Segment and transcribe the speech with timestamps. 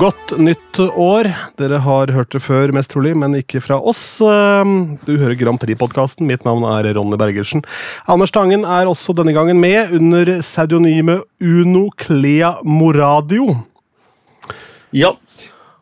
[0.00, 1.26] Godt nytt år.
[1.60, 4.20] Dere har hørt det før, mest trolig, men ikke fra oss.
[4.24, 6.24] Ehm, Du hører Grand Prix-podkasten.
[6.24, 7.60] Mitt navn er Ronny Bergersen.
[8.08, 13.66] Anders Tangen er også denne gangen med under pseudonymet Uno Clea Moradio.
[14.90, 15.12] Ja,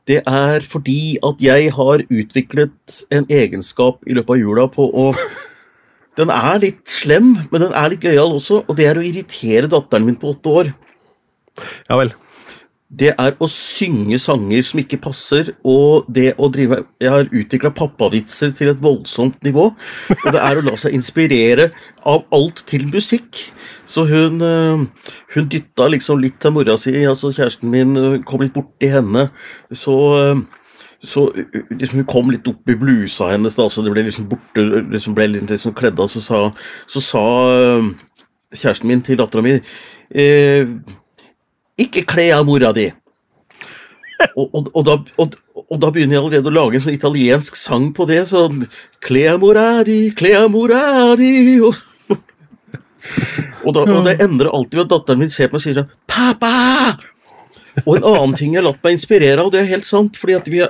[0.09, 5.15] det er fordi at jeg har utviklet en egenskap i løpet av jula på å
[6.19, 9.71] Den er litt slem, men den er litt gøyal også, og det er å irritere
[9.71, 10.73] datteren min på åtte år.
[11.87, 12.11] Ja vel.
[12.89, 17.71] Det er å synge sanger som ikke passer, og det å drive Jeg har utvikla
[17.77, 19.67] pappavitser til et voldsomt nivå.
[20.17, 21.69] Og det er å la seg inspirere
[22.09, 23.43] av alt til musikk.
[23.85, 24.87] Så hun, øh,
[25.35, 29.29] hun dytta liksom litt til mora si, altså kjæresten min øh, kom litt borti henne.
[29.73, 30.47] Så øh,
[31.05, 31.29] så
[31.71, 35.15] liksom hun kom litt opp i blusa hennes, da, så det ble liksom borte liksom
[35.15, 36.09] ble liksom kledd av.
[36.11, 36.41] Så sa,
[36.91, 37.27] så sa
[38.57, 40.65] kjæresten min til dattera mi eh,
[41.79, 42.89] Ikke kle av mora di!
[44.35, 47.59] Og, og, og, da, og, og da begynner jeg allerede å lage en sånn italiensk
[47.59, 48.25] sang på det.
[48.27, 48.65] Sånn
[49.05, 50.01] Kle av mora di,
[51.63, 51.79] og,
[53.63, 55.79] og, da, og det endrer alltid ved at datteren min ser på meg og sier
[55.79, 56.99] sånn Pappa!
[57.85, 60.35] Og en annen ting jeg har latt meg inspirere av, det er helt sant, fordi
[60.35, 60.65] at vi,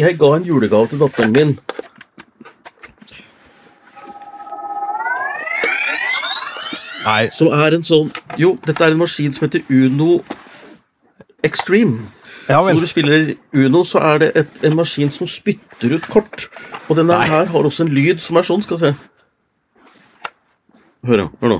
[0.00, 1.52] jeg ga en julegave til datteren min.
[7.10, 10.20] Nei, Som er en sånn Jo, dette er en maskin som heter Uno
[11.46, 12.04] Extreme.
[12.48, 16.06] ja Så når du spiller Uno, så er det et, en maskin som spytter ut
[16.12, 16.48] kort.
[16.88, 17.26] Og denne Nei.
[17.30, 18.94] her har også en lyd som er sånn, skal vi se.
[21.08, 21.58] Hør, ja, Hør nå.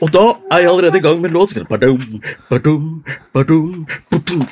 [0.00, 1.52] Og da er jeg allerede i gang med låt.
[1.68, 2.00] Badum,
[2.48, 2.84] badum,
[3.34, 4.44] badum, badum,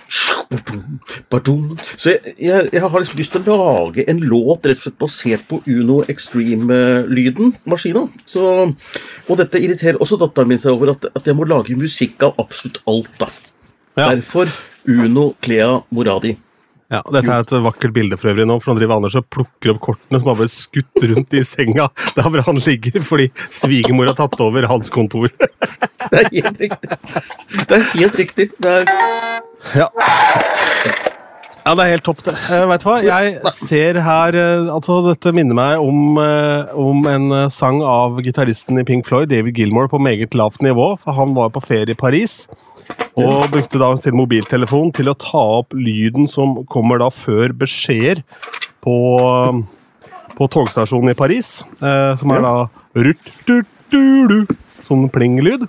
[0.50, 0.82] badum,
[1.30, 1.62] badum.
[1.96, 4.98] Så jeg, jeg, jeg har liksom lyst til å lage en låt rett og slett
[5.00, 8.04] basert på Uno Extreme-lyden, maskina.
[8.28, 8.42] Så,
[9.28, 12.36] og dette irriterer også datteren min seg over, at, at jeg må lage musikk av
[12.44, 13.14] absolutt alt.
[13.20, 13.30] da.
[13.96, 14.12] Ja.
[14.12, 14.52] Derfor
[14.88, 16.36] Uno Clea Moradi.
[16.88, 19.74] Ja, Dette er et vakkert bilde for øvrig nå, for nå driver Anders og plukker
[19.74, 24.08] opp kortene som har blitt skutt rundt i senga der hvor han ligger, fordi svigermor
[24.08, 25.28] har tatt over hans kontor.
[26.08, 26.96] Det er helt riktig.
[27.68, 28.48] Det er helt riktig.
[28.56, 28.88] Det er
[29.76, 29.90] Ja.
[31.68, 32.32] Ja, det er helt topp, det.
[32.48, 32.94] Veit vet du hva?
[33.04, 38.16] Jeg ser her eh, Altså, dette minner meg om, eh, om en eh, sang av
[38.24, 40.94] gitaristen i Pink Floyd, David Gilmore, på meget lavt nivå.
[41.02, 42.46] For han var på ferie i Paris
[43.18, 48.22] og brukte da sin mobiltelefon til å ta opp lyden som kommer da før beskjeder
[48.84, 48.94] på,
[50.38, 51.58] på togstasjonen i Paris.
[51.82, 52.54] Eh, som er da
[52.98, 53.56] rut, du,
[53.92, 54.54] du, du,
[54.86, 55.66] Sånn plinglyd.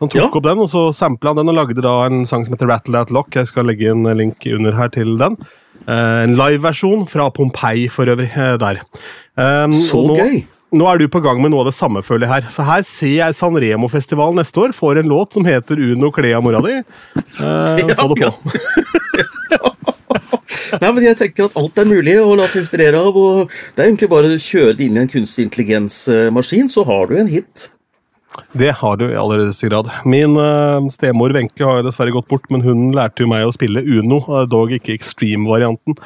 [0.00, 0.26] Han tok Ja.
[0.28, 2.92] opp den, og så sampla han den og lagde da en sang som heter Rattle
[2.98, 3.30] That Lock.
[3.36, 5.36] Jeg skal legge en link under her til den.
[5.86, 8.28] Eh, en liveversjon fra Pompeii for øvrig.
[8.36, 8.80] eh, der.
[9.36, 10.44] Um, Så nå, gøy.
[10.74, 12.48] Nå er du på gang med noe av det samme, føler jeg her.
[12.54, 16.62] Så her ser jeg Sanremo-festivalen neste år får en låt som heter Uno Klea mora
[16.64, 16.80] di.
[16.80, 18.32] Eh, få det på.
[20.82, 23.14] Nei, men jeg tenker at alt er mulig å la seg inspirere av.
[23.14, 27.10] og Det er egentlig bare å kjøre det inn i en kunstig intelligens-maskin, så har
[27.10, 27.68] du en hit.
[28.56, 29.88] Det har du i aller høyeste grad.
[30.08, 33.54] Min uh, stemor Wenche har jo dessverre gått bort, men hun lærte jo meg å
[33.54, 35.96] spille Uno, eh, dog ikke Extreme-varianten,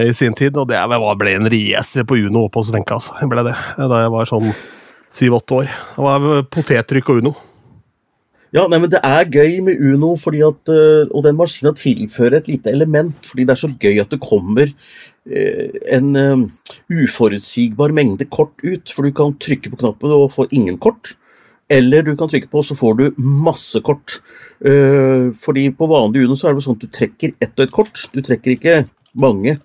[0.00, 0.56] i sin tid.
[0.56, 3.16] Og det ble en racer på Uno oppe hos Wenche, altså.
[3.30, 4.52] Ble det, da jeg var sånn
[5.14, 5.74] syv-åtte år.
[5.94, 7.34] Det var potetrykk og Uno.
[8.54, 12.38] Ja, nei, men Det er gøy med Uno, fordi at, øh, og den maskina tilfører
[12.38, 13.14] et lite element.
[13.26, 14.70] Fordi det er så gøy at det kommer
[15.26, 16.44] øh, en øh,
[16.86, 18.92] uforutsigbar mengde kort ut.
[18.94, 21.16] For du kan trykke på knappen og få ingen kort.
[21.68, 24.20] Eller du kan trykke på, så får du masse kort.
[24.62, 27.74] Eh, fordi på vanlig Uno så er det sånn at du trekker ett og ett
[27.74, 28.06] kort.
[28.14, 28.84] Du trekker ikke
[29.18, 29.58] mange.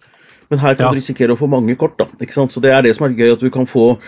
[0.49, 1.97] Men her kan du risikere å få mange kort.
[1.99, 2.49] da, ikke sant?
[2.49, 3.99] Så det er det som er gøy, at du kan få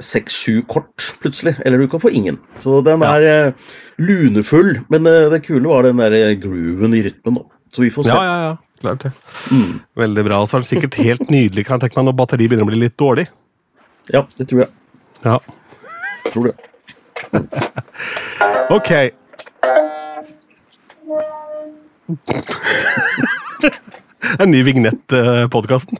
[0.00, 1.58] seks-sju kort plutselig.
[1.64, 2.38] Eller du kan få ingen.
[2.64, 3.68] Så den er eh,
[4.00, 4.78] lunefull.
[4.88, 7.36] Men eh, det kule var den der eh, grooven i rytmen.
[7.42, 7.64] da.
[7.74, 8.16] Så vi får se.
[8.16, 8.56] Ja, ja, ja.
[8.80, 9.12] Klart det.
[10.00, 10.40] Veldig bra.
[10.48, 12.80] Så er det sikkert helt nydelig kan jeg tenke meg når batteriet begynner å bli
[12.80, 13.26] litt dårlig.
[14.08, 14.72] Ja, det tror jeg.
[15.26, 15.36] Ja.
[16.32, 16.56] Tror det.
[18.70, 18.90] Ok.
[24.38, 25.98] En ny vignett, eh, podkasten.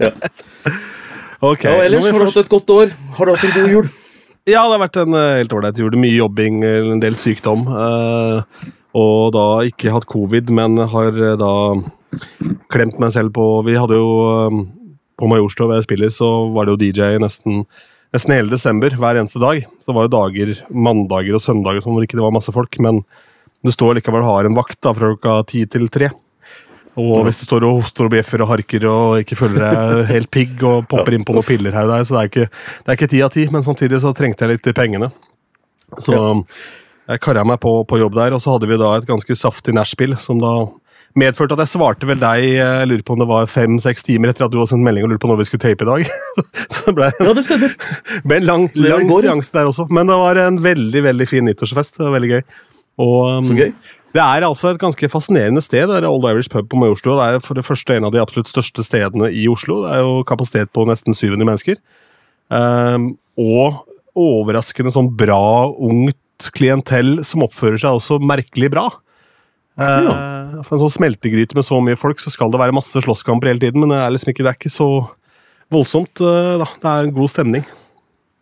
[0.00, 0.10] Ja.
[1.40, 1.64] Ok.
[1.64, 2.90] Ja, ellers har du hatt et godt år.
[3.16, 3.86] Har du hatt en god jul?
[4.48, 5.96] Ja, det har vært en eh, helt ålreit jul.
[6.00, 7.64] Mye jobbing, eh, en del sykdom.
[7.70, 8.66] eh,
[9.00, 11.52] og da ikke hatt covid, men har da
[12.74, 14.66] klemt meg selv på Vi hadde jo
[15.20, 17.66] På Majorstua, hvor jeg spiller, så var det jo DJ nesten,
[18.12, 19.60] nesten hele desember, hver eneste dag.
[19.78, 22.78] Så det var jo dager, mandager og søndager som hvor ikke det var masse folk,
[22.80, 23.02] men
[23.62, 26.08] du står likevel og har en vakt da, fra klokka ti til tre.
[27.00, 30.30] Og hvis du står og hoster og bjeffer og harker og ikke føler deg helt
[30.34, 32.92] pigg og popper inn på noen piller her og der, så det er ikke, det
[32.92, 35.10] er ikke ti av ti, men samtidig så trengte jeg litt pengene.
[35.98, 36.18] Så
[37.10, 39.74] jeg karra meg på, på jobb der, og så hadde vi da et ganske saftig
[39.74, 40.54] nachspiel som da
[41.18, 44.46] medførte at jeg svarte vel deg jeg lurer på om det var fem-seks timer etter
[44.46, 46.04] at du hadde sendt melding og lurte på når vi skulle tape i dag.
[46.74, 47.74] så det ble, Ja, det stemmer.
[48.28, 51.98] ble en lang, lang seanse der også, men det var en veldig veldig fin nyttårsfest.
[51.98, 52.44] Det var veldig gøy.
[53.00, 53.72] Og, um, Så gøy.
[54.10, 55.86] Det er altså et ganske fascinerende sted.
[55.86, 57.18] Det er Old Irish Pub på Majorstua.
[57.18, 59.84] Det er for det første en av de absolutt største stedene i Oslo.
[59.84, 61.78] Det er jo kapasitet på nesten 700 mennesker.
[62.50, 63.84] Um, og
[64.18, 68.88] overraskende sånn bra, ungt klientell som oppfører seg også merkelig bra.
[69.80, 73.52] Uh, For en sånn smeltegryte med så mye folk, så skal det være masse slåsskamper
[73.52, 74.88] hele tiden, men det er liksom ikke, det er ikke så
[75.70, 76.18] voldsomt.
[76.24, 76.66] uh, da.
[76.82, 77.68] Det er en god stemning.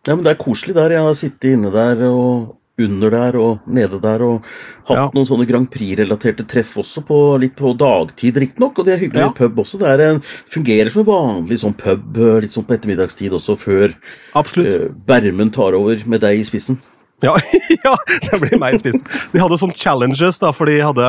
[0.09, 0.97] Ja, men Det er koselig der.
[0.97, 4.43] Jeg har sittet inne der og under der og nede der og
[4.89, 5.07] hatt Ja.
[5.15, 8.79] noen sånne Grand Prix-relaterte treff også, på, litt på dagtid riktignok.
[8.79, 9.31] Og det er hyggelig Ja.
[9.31, 9.79] pub også.
[9.79, 13.95] Det en, fungerer som en vanlig sånn pub eh, litt sånn på ettermiddagstid også, før
[13.95, 16.79] eh, Bermen tar over med deg i spissen.
[17.21, 17.35] Ja,
[17.85, 17.97] ja,
[18.31, 19.03] det blir meg i spissen.
[19.33, 21.07] De hadde sånn challenges, da, for de hadde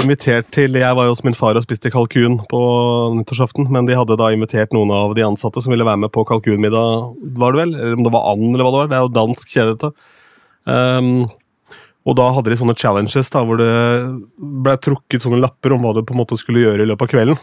[0.00, 2.60] invitert til Jeg var jo hos min far og spiste kalkun på
[3.14, 6.26] nyttårsaften, men de hadde da invitert noen av de ansatte som ville være med på
[6.26, 7.74] kalkunmiddag, var det vel?
[7.78, 8.90] Eller om det var and, eller hva det var.
[8.90, 9.92] Det er jo dansk kjedete.
[10.70, 11.28] Um,
[12.08, 13.70] og da hadde de sånne challenges da, hvor det
[14.38, 17.12] ble trukket sånne lapper om hva du på en måte skulle gjøre i løpet av
[17.12, 17.40] kvelden.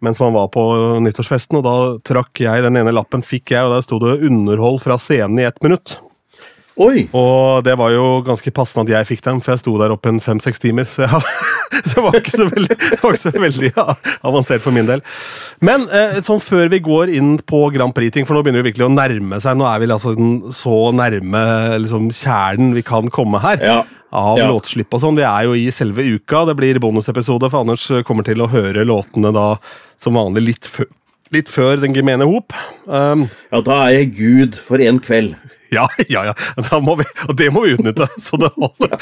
[0.00, 0.62] Mens man var på
[1.04, 1.74] nyttårsfesten, og da
[2.08, 5.44] trakk jeg den ene lappen, fikk jeg, og der sto det 'underhold fra scenen i
[5.44, 5.98] ett minutt'.
[6.80, 7.02] Oi!
[7.12, 10.08] Og det var jo ganske passende at jeg fikk dem, for jeg sto der oppe
[10.08, 10.86] en fem-seks timer.
[10.88, 11.20] Så jeg,
[11.90, 13.84] det var ikke så veldig, ikke så veldig ja,
[14.30, 15.02] avansert for min del.
[15.60, 18.88] Men eh, sånn før vi går inn på Grand Prix-ting, for nå begynner det virkelig
[18.88, 19.58] å nærme seg.
[19.60, 20.14] Nå er vi altså
[20.56, 21.42] så nærme
[21.84, 23.60] liksom, kjernen vi kan komme her.
[23.60, 23.80] Ja.
[24.10, 24.48] Av Ja.
[24.50, 25.20] låtslipp og sånn.
[25.20, 26.46] Vi er jo i selve uka.
[26.48, 29.50] Det blir bonusepisode, for Anders kommer til å høre låtene da
[30.00, 30.70] som vanlig litt,
[31.30, 32.56] litt før den gemene hop.
[32.88, 35.36] Um, Ja, da er jeg Gud for en kveld.
[35.76, 36.34] ja, ja, ja.
[37.00, 38.96] Vi, og det må vi utnytte, så det holder.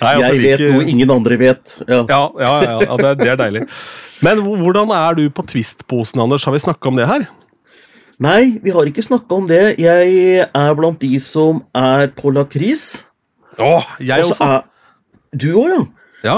[0.00, 1.76] Nei, altså, Jeg vet like- noe ingen andre vet.
[1.88, 2.00] Ja.
[2.08, 3.62] Ja, ja, ja, ja det, er, det er deilig.
[4.22, 6.44] Men hvordan er du på Twist-posen, Anders?
[6.48, 7.26] Har vi snakka om det her?
[8.22, 9.62] Nei, vi har ikke snakka om det.
[9.82, 13.06] Jeg er blant de som er på lakris.
[13.58, 14.46] Å, jeg Og også.
[14.46, 14.68] er
[15.36, 15.80] Du òg, ja.
[16.22, 16.36] Ja.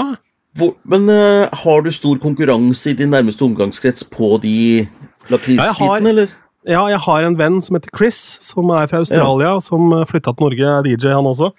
[0.55, 4.53] Hvor, men uh, har du stor konkurranse i din nærmeste omgangskrets på de
[4.85, 4.87] Ja,
[5.35, 6.31] lakrisbitene, eller?
[6.65, 10.47] Ja, jeg har en venn som heter Chris, som er fra Australia, som flytta til
[10.47, 11.51] Norge, er DJ han også.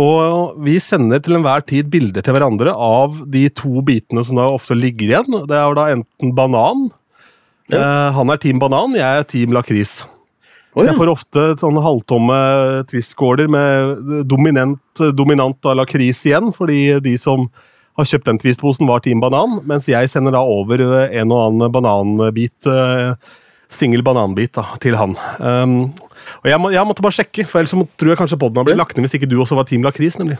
[0.00, 4.48] Og vi sender til enhver tid bilder til hverandre av de to bitene som da
[4.50, 5.36] ofte ligger igjen.
[5.46, 6.88] Det er da enten banan
[7.70, 10.00] eh, Han er team banan, jeg er team lakris.
[10.74, 10.90] Oh, ja.
[10.90, 12.38] jeg får ofte sånne halvtomme
[12.90, 17.46] twist-skåler med dominant, dominant av lakris igjen, fordi de som
[17.94, 21.74] har kjøpt den twist-posen, var Team Banan, mens jeg sender da over en og annen
[21.76, 23.14] bananbit, eh,
[23.70, 25.16] singel bananbit, da, til han.
[25.40, 25.78] Um,
[26.42, 28.78] og jeg, må, jeg måtte bare sjekke, for ellers tror jeg kanskje poden har blitt
[28.80, 30.38] lagt ned hvis ikke du også var Team Lakris, nemlig.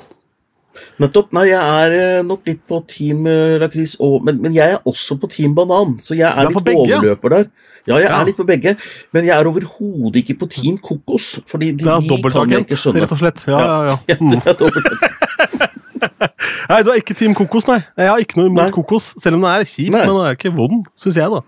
[0.98, 1.28] Nettopp.
[1.36, 3.94] Nei, jeg er eh, nok litt på Team eh, Lakris,
[4.26, 6.98] men, men jeg er også på Team Banan, så jeg er er litt begge, ja?
[6.98, 7.46] overløper der.
[7.84, 8.16] Ja, jeg Ja.
[8.22, 8.72] er litt på begge,
[9.12, 12.64] men jeg er overhodet ikke på Team Kokos, fordi de, Det er de kan jeg
[12.64, 13.02] ikke skjønne.
[13.04, 13.44] rett og slett.
[13.46, 13.96] Ja, ja, ja.
[14.08, 14.16] Ja,
[14.58, 15.68] det er.
[16.70, 17.78] Nei, du er ikke Team Kokos, nei.
[18.00, 18.72] Jeg har ikke noe imot Nei.
[18.74, 20.00] kokos, selv om den er kjip, Nei.
[20.04, 21.40] men den er ikke vond, syns jeg, da.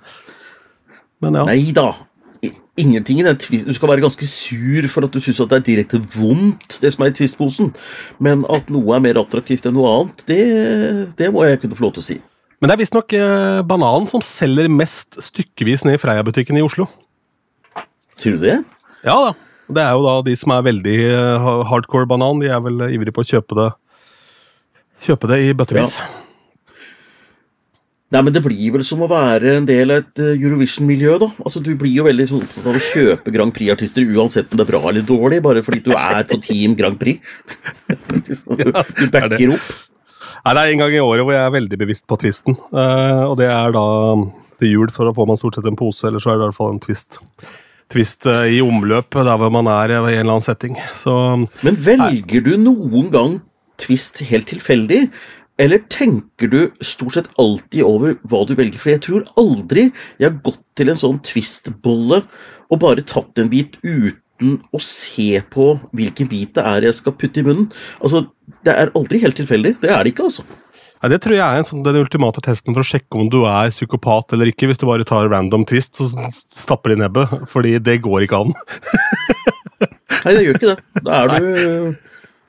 [1.26, 1.46] Men ja.
[1.48, 1.90] Nei da.
[2.76, 6.00] Ingenting i den Du skal være ganske sur for at du syns det er direkte
[6.12, 7.72] vondt, det som er i twistposen.
[8.22, 10.42] Men at noe er mer attraktivt enn noe annet, det,
[11.16, 12.18] det må jeg kunne få lov til å si.
[12.60, 16.86] Men det er visstnok eh, bananen som selger mest stykkevis ned i Freia-butikken i Oslo.
[18.20, 18.60] Sier du det?
[19.04, 19.34] Ja da.
[19.66, 23.16] Det er jo da de som er veldig eh, hardcore banan, de er vel ivrige
[23.16, 23.72] på å kjøpe det
[25.06, 25.98] Kjøpe det i bøttevis.
[28.14, 31.16] Nei, men Det blir vel som å være en del av et eh, Eurovision-miljø.
[31.18, 31.26] da.
[31.42, 34.66] Altså, Du blir jo veldig sånn opptatt av å kjøpe Grand Prix-artister uansett om det
[34.66, 37.18] er bra eller dårlig, bare fordi du er på Team Grand Prix.
[37.90, 39.10] du, du det.
[39.10, 39.68] backer opp.
[40.46, 42.54] Nei, Det er en gang i året hvor jeg er veldig bevisst på twisten.
[42.70, 43.86] eh, og det er da
[44.60, 46.48] til jul, for da får man stort sett en pose, eller så er det i
[46.48, 47.18] hvert fall en twist.
[47.92, 50.78] Twist eh, i omløp der hvor man er i en eller annen setting.
[50.94, 51.12] Så
[51.66, 53.36] Men velger du noen gang
[53.82, 55.08] twist helt tilfeldig?
[55.58, 58.80] Eller tenker du stort sett alltid over hva du velger?
[58.80, 59.86] For jeg tror aldri
[60.20, 62.22] jeg har gått til en sånn twist-bolle
[62.66, 67.16] og bare tatt en bit uten å se på hvilken bit det er jeg skal
[67.16, 67.70] putte i munnen.
[68.02, 68.26] Altså,
[68.66, 69.76] Det er aldri helt tilfeldig.
[69.80, 70.44] Det er det ikke, altså.
[71.02, 73.44] Nei, Det tror jeg er en sånn, den ultimate testen for å sjekke om du
[73.48, 77.48] er psykopat eller ikke, hvis du bare tar random twist og stapper det i nebbet.
[77.48, 78.52] Fordi det går ikke an.
[80.24, 80.78] Nei, det gjør ikke det.
[81.06, 81.96] Da du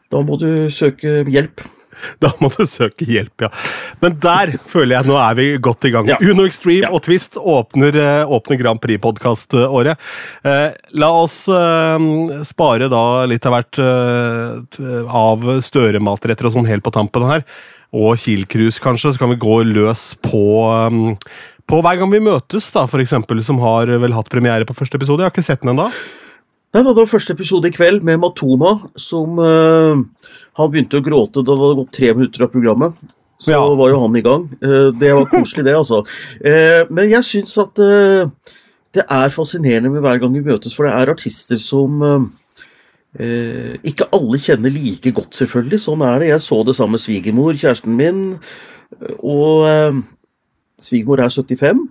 [0.07, 1.63] Da må du søke hjelp.
[2.23, 3.49] Da må du søke hjelp, ja.
[4.03, 6.09] Men der føler jeg nå er vi godt i gang.
[6.11, 6.17] Ja.
[6.21, 6.91] Uno Extreme Ja.
[6.93, 9.97] og Twist åpner, eh, åpner Grand Prix-podkast-året.
[10.47, 10.69] Eh,
[11.01, 12.07] la oss eh,
[12.47, 17.45] spare da litt av hvert eh, av Støre-matretter og sånn helt på tampen her.
[17.95, 19.13] Og Kiel-cruise, kanskje.
[19.15, 20.41] Så kan vi gå løs på
[20.91, 21.15] um,
[21.67, 24.95] på Hver gang vi møtes, da, for eksempel, som har vel hatt premiere på første
[24.95, 25.19] episode.
[25.19, 25.89] Jeg har ikke sett den ennå.
[26.77, 29.97] Nei, da, det var første episode i kveld med Matoma, som uh,
[30.59, 32.99] Han begynte å gråte da det hadde gått tre minutter av programmet.
[33.41, 33.63] Så Ja.
[33.79, 34.43] var jo han i gang.
[34.61, 36.03] Uh, det var koselig, det, altså.
[36.37, 37.81] Uh, men jeg syns at
[38.93, 41.97] det er fascinerende med hver gang vi møtes, for det er artister som
[43.17, 45.79] ikke alle kjenner like godt, selvfølgelig.
[45.81, 46.29] Sånn er det.
[46.29, 48.21] Jeg så det sammen med svigermor, kjæresten min,
[49.17, 50.03] og
[50.77, 51.87] svigermor er 75.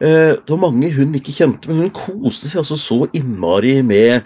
[0.00, 4.20] Eh, det var mange hun ikke kjente, men hun koste seg altså så innmari med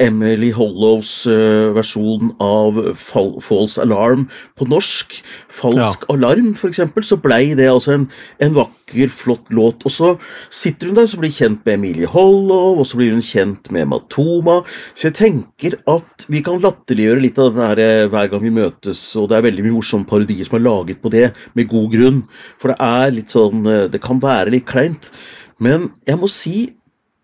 [0.00, 4.26] Emily Hollows eh, versjon av Fal False Alarm
[4.58, 5.18] på norsk.
[5.52, 8.06] Falsk alarm, for eksempel, så blei det altså en,
[8.40, 9.84] en vakker, flott låt.
[9.84, 10.12] Og så
[10.48, 13.90] sitter hun der og blir kjent med Emilie Hollow, og så blir hun kjent med
[13.90, 14.60] Matoma.
[14.94, 18.54] Så jeg tenker at vi kan latterliggjøre litt av det her eh, hver gang vi
[18.56, 21.28] møtes, og det er veldig mye morsomme parodier som er laget på det,
[21.58, 22.24] med god grunn.
[22.60, 25.12] For det er litt sånn eh, Det kan være litt kleint.
[25.60, 26.70] Men jeg må si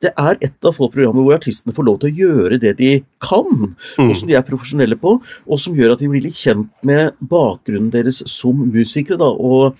[0.04, 2.90] det er et av få programmer hvor artistene får lov til å gjøre det de
[3.22, 3.70] kan,
[4.02, 7.16] og som de er profesjonelle på, og som gjør at vi blir litt kjent med
[7.30, 9.16] bakgrunnen deres som musikere.
[9.22, 9.30] Da.
[9.32, 9.78] Og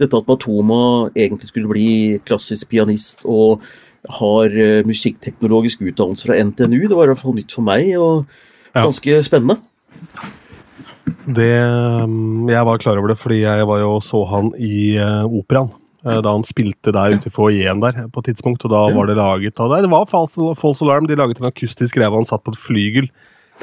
[0.00, 0.80] dette at Matoma
[1.12, 1.90] egentlig skulle bli
[2.28, 3.64] klassisk pianist og
[4.18, 8.24] har uh, musikkteknologisk utdannelse fra NTNU, det var i hvert fall nytt for meg, og
[8.74, 8.84] Ja.
[8.84, 9.58] ganske spennende.
[11.28, 11.52] Det,
[12.08, 15.72] mm, jeg var klar over det, fordi jeg var jo så han i uh, operaen.
[16.08, 19.10] Eh, Da han spilte der ute i foajeen der på et tidspunkt, og da var
[19.10, 19.82] det laget av det.
[19.86, 21.08] Det var false, false Alarm.
[21.08, 23.10] De laget en akustisk greie hvor han satt på et flygel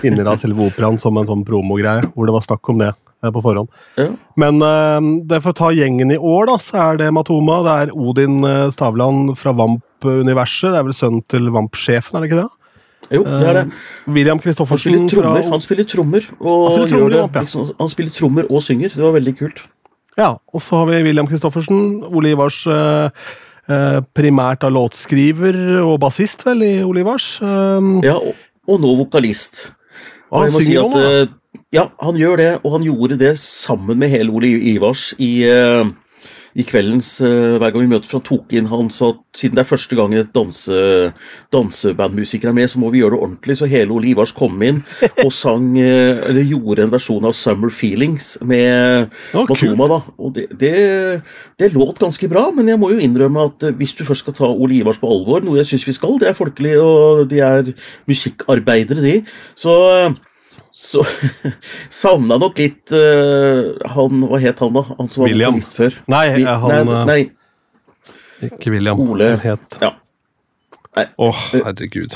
[0.03, 3.31] inni da selve operaen som en sånn promogreie, hvor det var snakk om det eh,
[3.31, 3.71] på forhånd.
[3.95, 4.09] Ja.
[4.41, 7.61] Men uh, det for å ta gjengen i år, da, så er det Matoma.
[7.63, 8.43] Det er Odin
[8.75, 10.73] Stavland fra Vamp-universet.
[10.73, 12.51] Det er vel sønnen til Vamp-sjefen, er det ikke det?
[13.13, 13.63] Jo, det er det.
[14.07, 17.41] William Han spiller Christoffersen fra trommer, han spiller trommer, og Han spiller trommer, gjør ja.
[17.41, 18.95] liksom, han spiller trommer og synger.
[18.95, 19.61] Det var veldig kult.
[20.17, 23.09] Ja, og så har vi William Christoffersen, Ole Ivars eh,
[24.15, 27.39] primært av låtskriver og bassist, vel, i Olivars.
[27.43, 28.35] Um, Ja, og,
[28.69, 29.71] og nå vokalist.
[30.31, 31.09] Og han må si at, da.
[31.25, 35.43] eh, Ja, han gjør det, og han gjorde det sammen med hele Ole Ivars i,
[35.49, 35.83] eh,
[36.55, 39.57] i kveldens eh, Hver gang vi møter for han tok inn Han sa at siden
[39.57, 40.75] det er første gang et danse,
[41.51, 43.57] dansebandmusiker er med, så må vi gjøre det ordentlig.
[43.59, 44.77] Så hele Ole Ivars kom inn
[45.25, 49.43] og sang eh, Eller gjorde en versjon av Summer Feelings med oh.
[49.49, 49.89] Matoma.
[49.91, 50.75] da, og det, det,
[51.59, 54.37] det låt ganske bra, men jeg må jo innrømme at eh, hvis du først skal
[54.39, 57.43] ta Ole Ivars på alvor, noe jeg syns vi skal, det er folkelig, og de
[57.43, 57.73] er
[58.07, 59.17] musikkarbeidere, de,
[59.59, 59.75] så
[60.85, 61.01] så
[62.03, 64.83] savna nok litt uh, han Hva het han, da?
[64.99, 65.55] Han som var William.
[65.55, 65.97] vokalist før.
[66.13, 68.99] Nei, Vi- eh, han, nei, eh, nei, Ikke William.
[69.01, 69.31] Ole.
[69.35, 69.93] Han het ja.
[71.19, 72.13] Åh, herregud.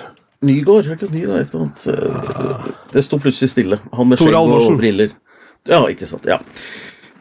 [0.47, 1.41] Nygård, er det ikke Nygård?
[1.41, 3.79] Et eller eh, Det sto plutselig stille.
[3.97, 5.11] Han med skjegg og briller.
[5.67, 6.23] Ja, ikke sant.
[6.29, 6.37] Ja.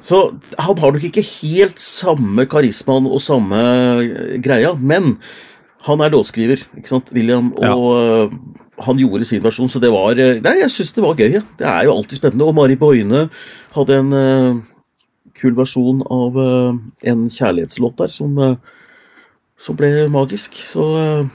[0.09, 0.21] Så
[0.57, 3.59] han har nok ikke helt samme karismaen og samme
[4.45, 5.17] greia, men
[5.89, 8.39] han er låtskriver, ikke sant, William, og eh,
[8.87, 11.39] han gjorde sin versjon, så det var eh, Nei, jeg syns det var gøy.
[11.39, 11.45] Ja.
[11.59, 12.49] Det er jo alltid spennende.
[12.49, 13.27] Og Mari Boine
[13.75, 14.61] hadde en uh,
[15.39, 16.77] kul versjon av uh,
[17.11, 18.55] en kjærlighetslåt der som uh,
[19.59, 20.55] som ble magisk.
[20.55, 20.85] Så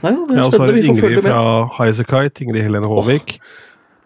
[0.00, 0.80] nei, det er Ja, og så er spennende.
[0.80, 1.26] det får Ingrid følge med.
[1.28, 1.42] fra
[1.76, 3.36] Highasakite, Ingrid Helene Håvik.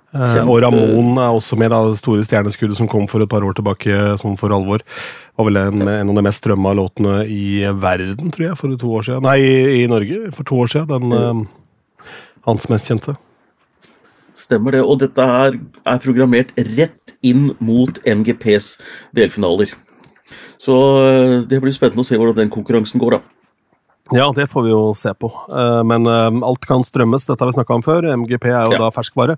[0.09, 3.45] Oh, og Ramón er også med, da, det store stjerneskuddet som kom for et par
[3.45, 4.83] år tilbake, sånn for alvor.
[5.37, 8.91] Var vel en, en av de mest strømma låtene i verden, tror jeg, for to
[8.99, 9.29] år siden.
[9.29, 11.13] Nei, i, i Norge for to år siden.
[11.13, 11.45] Den,
[12.49, 13.15] hans mest kjente.
[14.39, 14.85] Stemmer det.
[14.87, 18.77] Og dette er, er programmert rett inn mot MGPs
[19.17, 19.73] delfinaler.
[20.63, 20.77] Så
[21.07, 23.25] eh, det blir spennende å se hvordan den konkurransen går, da.
[24.17, 25.29] Ja, det får vi jo se på.
[25.53, 28.09] Eh, Men eh, alt kan strømmes, dette har vi snakka om før.
[28.23, 28.87] MGP er jo Ja.
[28.87, 29.37] da ferskvare.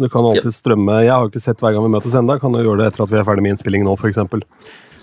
[0.00, 2.38] Du kan alltid strømme Jeg har ikke sett hver gang vi møtes ennå.
[2.40, 4.22] Kan jo gjøre det etter at vi er ferdig med innspilling nå, f.eks.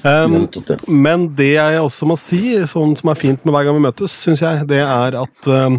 [0.03, 0.49] Um,
[0.91, 4.11] men det jeg også må si, sånn som er fint med hver gang vi møtes,
[4.25, 5.77] syns jeg, det er at um,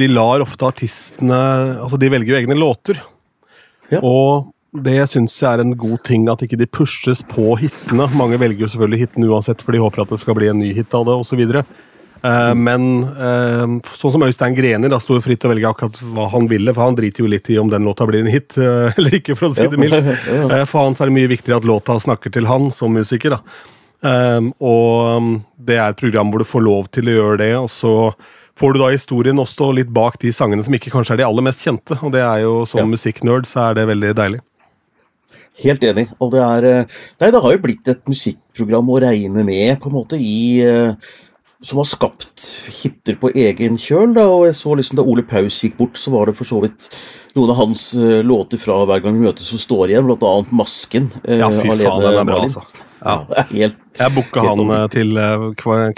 [0.00, 1.38] de lar ofte artistene
[1.78, 2.98] Altså, de velger jo egne låter.
[3.92, 4.00] Ja.
[4.02, 8.08] Og det syns jeg er en god ting, at ikke de pushes på hitene.
[8.18, 10.72] Mange velger jo selvfølgelig hitene uansett, for de håper at det skal bli en ny
[10.74, 11.44] hit av det, osv.
[12.24, 13.66] Uh, men uh,
[14.00, 16.88] sånn som Øystein Greni da, sto fritt til å velge akkurat hva han ville, for
[16.88, 19.50] han driter jo litt i om den låta blir en hit uh, eller ikke, for
[19.50, 20.08] å si det mildt.
[20.70, 23.36] For han så er det mye viktigere at låta snakker til han som musiker.
[23.36, 23.60] da.
[24.58, 27.70] Og um, det er et program hvor du får lov til å gjøre det, og
[27.72, 27.94] så
[28.60, 31.42] får du da historien også litt bak de sangene som ikke kanskje er de aller
[31.46, 31.96] mest kjente.
[32.04, 32.86] Og det er jo som Ja.
[32.86, 34.40] musikknerd så er det veldig deilig.
[35.62, 36.08] Helt enig.
[36.20, 36.84] Og det er eh,
[37.20, 40.94] Nei, det har jo blitt et musikkprogram å regne med, på en måte, i eh,
[41.62, 42.42] som har skapt
[42.82, 44.14] hiter på egen kjøl.
[44.16, 46.60] Da, og jeg så liksom Da Ole Paus gikk bort, så var det for så
[46.64, 46.88] vidt
[47.34, 50.52] noen av hans uh, låter fra Hver gang vi møtes som står igjen, blant annet
[50.54, 51.08] 'Masken'.
[51.24, 52.62] Uh, ja, fy faen, den er bra, altså.
[53.04, 53.16] Ja.
[53.36, 55.18] ja helt, jeg booka han uh, til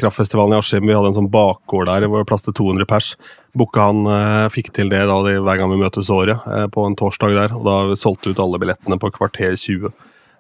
[0.01, 0.87] Kraftfestivalen i Askim.
[0.89, 3.13] Vi hadde en sånn bakgård der hvor det var plass til 200 pers.
[3.57, 4.05] Booka han,
[4.53, 6.45] fikk til det da, de, hver gang vi møtes året,
[6.75, 7.55] på en torsdag der.
[7.57, 9.89] og Da solgte ut alle billettene på kvarter 20.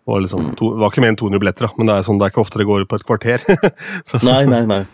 [0.06, 2.04] Det var, liksom, to, det var ikke mer enn 200 billetter, da, men det er,
[2.06, 3.42] sånn, det er ikke ofte det går på et kvarter.
[4.28, 4.84] nei, nei, nei.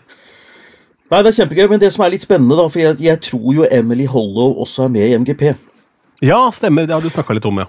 [1.13, 3.51] Nei, Det er kjempegøy, men det som er litt spennende, da, for jeg, jeg tror
[3.53, 5.43] jo Emily Hollow også er med i MGP.
[6.25, 6.87] Ja, stemmer.
[6.89, 7.67] Det har du snakka litt om, ja.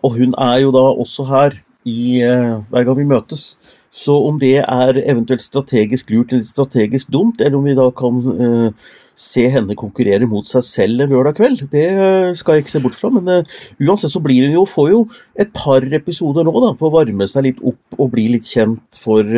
[0.00, 3.42] Og hun er jo da også her i uh, hver gang vi møtes.
[3.92, 8.16] Så om det er eventuelt strategisk lurt eller strategisk dumt, eller om vi da kan
[8.16, 12.72] uh, se henne konkurrere mot seg selv en lørdag kveld, det uh, skal jeg ikke
[12.72, 13.10] se bort fra.
[13.12, 13.44] Men
[13.84, 15.02] uansett så blir hun jo, får jo
[15.44, 19.02] et par episoder nå da, på å varme seg litt opp og bli litt kjent
[19.02, 19.28] for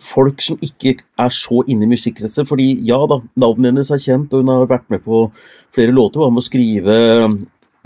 [0.00, 2.48] folk som ikke er så inne i musikkretset.
[2.48, 5.24] Fordi ja da, navnet hennes er kjent, og hun har vært med på
[5.72, 6.20] flere låter.
[6.20, 6.98] Var med å skrive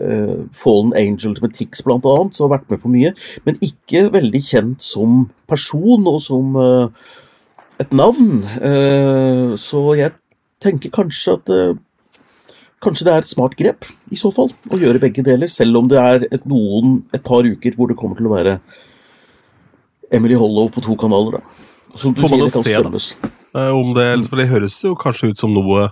[0.02, 3.14] uh, Fallen Angel med Tix annet, så har vært med på mye.
[3.46, 6.88] Men ikke veldig kjent som person og som uh,
[7.82, 8.44] et navn.
[8.60, 10.14] Uh, så jeg
[10.62, 11.58] tenker kanskje at
[12.84, 15.48] Kanskje det er et smart grep, i så fall, å gjøre begge deler.
[15.48, 18.58] Selv om det er et, noen, et par uker hvor det kommer til å være
[20.12, 21.38] Emily Hollow på to kanaler.
[21.38, 21.96] da.
[21.96, 23.16] Som du Får man sier, det kan se,
[23.54, 23.64] da.
[23.72, 25.86] Om det, for det høres jo kanskje ut som noe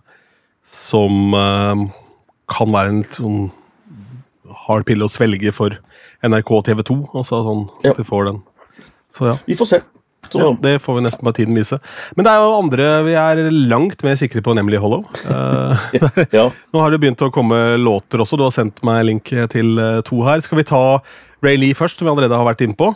[0.68, 1.32] som
[2.52, 3.40] kan være en sånn
[4.66, 5.78] hard pille å svelge for
[6.26, 6.98] NRK og TV 2.
[7.12, 8.44] Altså sånn at de får den.
[9.12, 9.36] Så ja.
[9.48, 9.82] Vi får se.
[10.32, 11.76] Ja, det får vi nesten bare tiden vise.
[12.16, 15.02] Men det er jo andre vi er langt mer sikre på, nemlig Hollow.
[15.26, 15.74] Uh,
[16.38, 16.46] ja.
[16.72, 18.38] Nå har det begynt å komme låter også.
[18.40, 20.40] Du har sendt meg link til eh, to her.
[20.44, 20.84] Skal vi ta
[21.44, 22.92] Ray Lee først, som vi allerede har vært inne på?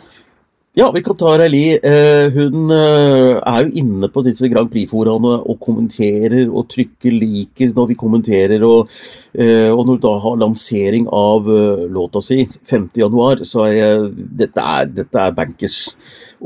[0.77, 1.79] Ja, vi kan ta Rayleigh.
[1.81, 7.71] Eh, hun eh, er jo inne på disse Grand Prix-foraene og kommenterer og trykker liker
[7.73, 8.61] når vi kommenterer.
[8.61, 8.91] Og,
[9.33, 11.49] eh, og når du da har lansering av
[11.95, 14.11] låta si 5.1, så er jeg,
[14.43, 15.79] dette, er, dette er bankers.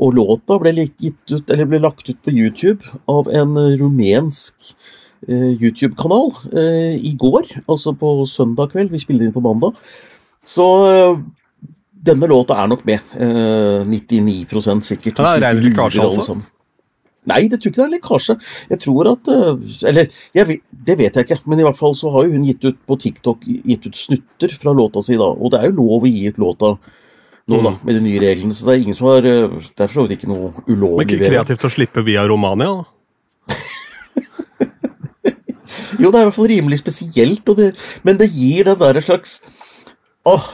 [0.00, 4.72] Og låta ble, ut, ble, lagt ut på YouTube av en rumensk
[5.28, 6.32] YouTube-kanal
[7.04, 8.96] i går, altså på søndag kveld.
[8.96, 9.76] Vi spiller inn på mandag.
[10.48, 10.64] Så
[12.02, 12.98] denne låta er nok med.
[13.14, 15.20] Uh, 99 sikkert.
[15.20, 16.34] Det er en lekkasje, altså?
[17.30, 18.34] Nei, det tror ikke det er lekkasje.
[18.72, 19.52] Jeg tror at uh,
[19.88, 22.64] Eller vet, det vet jeg ikke, men i hvert fall så har jo hun gitt
[22.66, 26.02] ut på TikTok gitt ut snutter fra låta si da, og det er jo lov
[26.02, 26.78] å gi ut låta nå,
[27.58, 27.64] mm.
[27.66, 29.96] da, med de nye reglene, så det er ingen som har uh, Det er for
[30.00, 31.04] så vidt ikke noe ulovlig.
[31.04, 32.84] Men ikke kreativt å slippe via Romania, da?
[36.02, 37.68] jo, det er i hvert fall rimelig spesielt, det,
[38.02, 39.30] men det gir den der slags
[40.26, 40.46] Åh,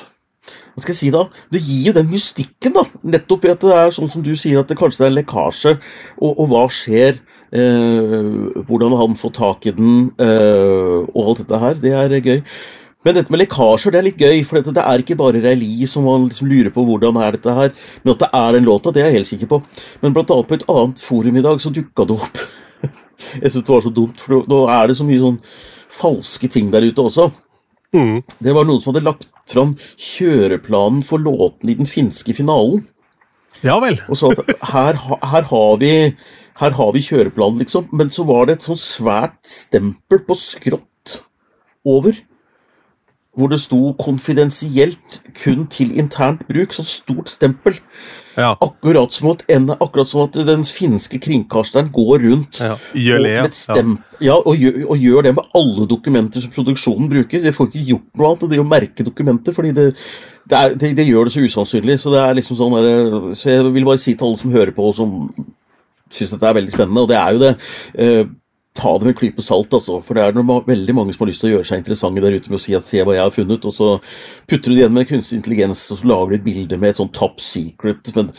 [0.79, 3.77] hva skal jeg si da, Det gir jo den mystikken, da, nettopp ved at det
[3.77, 5.73] er sånn som du sier, at det kanskje er en lekkasje,
[6.21, 7.19] og, og hva skjer?
[7.49, 8.29] Eh,
[8.69, 11.81] hvordan han får tak i den, eh, og alt dette her.
[11.81, 12.43] Det er gøy.
[13.07, 16.07] Men dette med lekkasjer det er litt gøy, for det er ikke bare Reilly som
[16.07, 17.73] man liksom lurer på hvordan er dette her,
[18.05, 19.61] men at det er den låta, det er jeg helt sikker på.
[20.03, 22.43] Men blant annet på et annet forum i dag så dukka det opp
[23.43, 25.41] Jeg syns det var så dumt, for nå er det så mye sånn
[25.99, 27.31] falske ting der ute også.
[27.97, 28.21] Mm.
[28.45, 32.85] Det var noen som hadde lagt fram kjøreplanen for låten i den finske finalen.
[33.65, 33.99] Ja vel.
[34.07, 35.93] Og sa at her, her, har vi,
[36.61, 37.89] her har vi kjøreplanen, liksom.
[37.93, 41.19] Men så var det et sånn svært stempel på skrått
[41.89, 42.15] over
[43.39, 47.79] hvor det sto 'konfidensielt kun til internt bruk', så stort stempel.
[48.37, 48.55] Ja.
[48.61, 49.45] Akkurat, som at
[49.81, 52.75] akkurat som at den finske kringkasteren går rundt ja.
[52.95, 54.35] gjør det, med et stempel, ja.
[54.35, 57.41] og, gjør, og, gjør, det med alle dokumenter som produksjonen bruker.
[57.41, 59.87] De får ikke gjort noe annet enn å merke dokumenter, fordi det,
[60.51, 62.01] det, er, det, det, gjør det så usannsynlig.
[62.01, 64.75] Så det er liksom sånn der, så jeg vil bare si til alle som hører
[64.75, 65.15] på, og som
[66.11, 67.55] syns dette er veldig spennende, og det er jo det
[68.03, 68.31] uh,
[68.79, 69.99] ta det med en klype salt, altså.
[70.07, 72.37] For det er noe, veldig mange som har lyst til å gjøre seg interessante der
[72.39, 73.89] ute med å si at se hva jeg har funnet, og så
[74.49, 77.01] putter du det igjen med kunstig intelligens, og så lager du et bilde med et
[77.01, 78.13] sånn top secret.
[78.17, 78.31] Men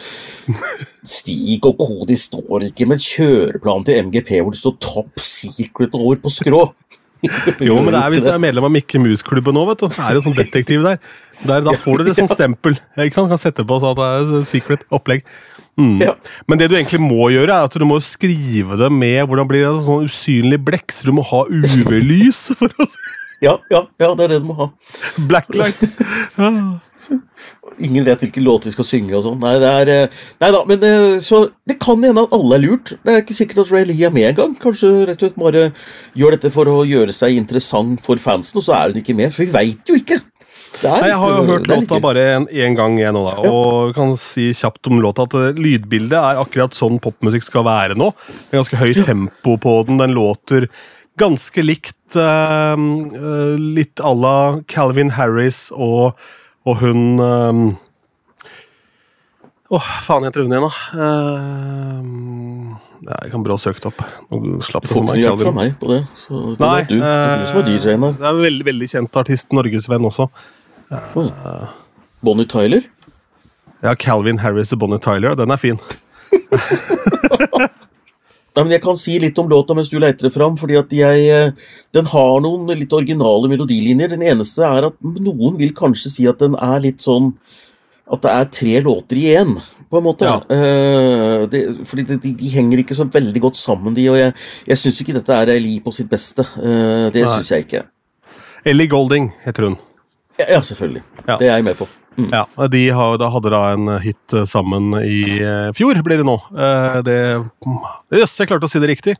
[1.10, 6.19] Stig og kode står ikke med kjøreplan til MGP hvor det står top secret over
[6.23, 6.63] på skrå.
[7.67, 10.06] jo, men det er hvis du er medlem av Mikke Mus-klubben nå, vet du, så
[10.06, 10.99] er det jo sånn detektiv der.
[11.43, 12.80] der da får du det som stempel.
[12.95, 13.32] Ikke sant?
[13.32, 15.25] Kan sette på sånn at det er secret opplegg.
[15.80, 16.02] Mm.
[16.04, 16.15] Ja.
[16.48, 19.65] Men det du egentlig må gjøre, er at du må skrive det med hvordan blir
[19.65, 22.50] det sånn usynlig blekk, så du må ha UV-lys.
[23.46, 24.70] ja, ja, ja, det er det du må ha.
[25.30, 25.86] Blacklight.
[27.80, 29.38] Ingen vet hvilke låter vi skal synge og sånn.
[29.39, 32.65] Nei, det er, eh, nei da, men eh, så det kan hende at alle er
[32.65, 32.98] lurt.
[33.06, 34.58] Det er ikke sikkert at Ray Lee er med engang.
[34.60, 35.70] Kanskje rett og slett bare
[36.20, 39.32] gjør dette for å gjøre seg interessant for fansen, og så er hun ikke med.
[39.32, 40.20] For vi veit jo ikke.
[40.79, 43.49] Nei, jeg har jo hørt låta bare én gang, jeg nå, da.
[43.49, 47.97] Og kan si kjapt om låta at eh, lydbildet er akkurat sånn popmusikk skal være
[47.99, 48.12] nå.
[48.29, 49.99] Det er ganske høyt tempo på den.
[49.99, 50.69] Den låter
[51.19, 54.36] ganske likt eh, eh, Litt à la
[54.71, 56.15] Calvin Harris og,
[56.63, 57.63] og hun um,
[59.69, 60.71] Åh, faen heter hun igjen, da?
[60.97, 64.01] Uh, jeg kan bra søke det opp.
[64.32, 65.99] Nå slapp Du får ikke hjelp fra meg på det.
[66.17, 68.15] Så det Nei, er du, det er du som er eh, DJ-en her.
[68.17, 70.25] det er en veldig, veldig kjent artist, norgesvenn også.
[72.21, 72.82] Bonnie Tyler?
[73.82, 75.80] Ja, Calvin Harris og Bonnie Tyler, den er fin.
[78.49, 80.58] Nei, men Jeg kan si litt om låta mens du leter det fram.
[80.58, 81.52] fordi at jeg, eh,
[81.93, 84.10] Den har noen litt originale melodilinjer.
[84.10, 87.34] Den eneste er at noen vil kanskje si at den er litt sånn
[88.12, 89.54] At det er tre låter i én,
[89.89, 90.25] på en måte.
[90.25, 90.41] Ja.
[90.49, 94.08] Uh, det, fordi de, de, de henger ikke så veldig godt sammen, de.
[94.10, 94.34] Og jeg,
[94.65, 96.41] jeg syns ikke dette er Eli på sitt beste.
[96.58, 97.84] Uh, det syns jeg ikke.
[98.65, 99.78] Ellie Golding heter hun.
[100.39, 101.04] Ja, selvfølgelig.
[101.25, 101.36] Ja.
[101.38, 101.88] Det er jeg med på.
[102.19, 102.30] Mm.
[102.34, 106.28] Ja, de har, da hadde da en hit eh, sammen i eh, fjor, blir det
[106.28, 106.36] nå.
[106.52, 107.19] Eh, det
[108.15, 109.15] Jøss, jeg klarte å si det riktig.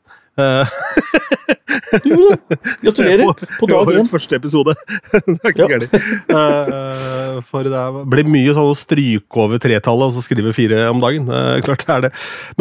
[2.06, 2.58] Jo da.
[2.84, 3.26] Gratulerer.
[3.60, 4.06] På dag én.
[4.10, 4.76] første episode.
[5.12, 5.70] det er ikke Ja.
[5.72, 5.96] gærent.
[6.30, 7.82] Eh, for det
[8.14, 11.26] blir mye sånn å stryke over tretallet og så skrive fire om dagen.
[11.34, 12.12] Eh, klart det er det.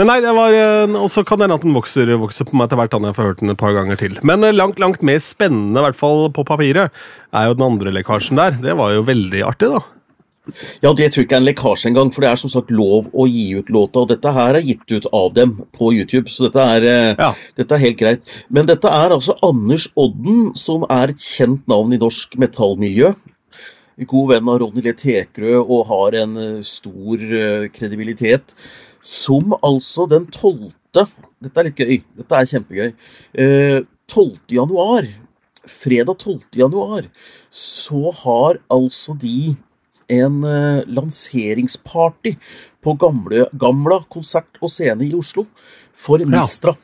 [0.00, 2.56] Men nei, det var eh, Og så kan det hende at den vokser, vokser på
[2.58, 4.16] meg etter hvert, jeg får hørt den et par ganger til.
[4.26, 6.94] Men langt, langt mer spennende, i hvert fall på papiret,
[7.36, 8.56] er jo den andre lekkasjen der.
[8.64, 9.84] Det var jo veldig artig, da.
[10.82, 13.08] Ja, det tror jeg ikke er en lekkasje engang, for det er som sagt lov
[13.12, 14.02] å gi ut låta.
[14.02, 17.32] Og dette her er gitt ut av dem på YouTube, så dette er, eh, Ja.
[17.56, 18.44] dette er helt greit.
[18.50, 23.14] Men dette er altså Anders Odden, som er et kjent navn i norsk metallmiljø.
[24.06, 28.54] God venn av Ronny Le Tekrø og har en eh, stor eh, kredibilitet.
[29.02, 30.72] Som altså den 12.
[30.94, 32.02] Dette er litt gøy.
[32.16, 32.92] Dette er kjempegøy.
[34.08, 34.54] Tolvte 12.
[34.56, 35.04] januar,
[35.68, 36.40] fredag 12.
[36.56, 37.02] januar,
[37.50, 39.54] så har altså de
[40.08, 42.34] en eh, lanseringsparty
[42.84, 45.46] på gamle, Gamla konsert og scene i Oslo
[45.96, 46.74] for Mistra.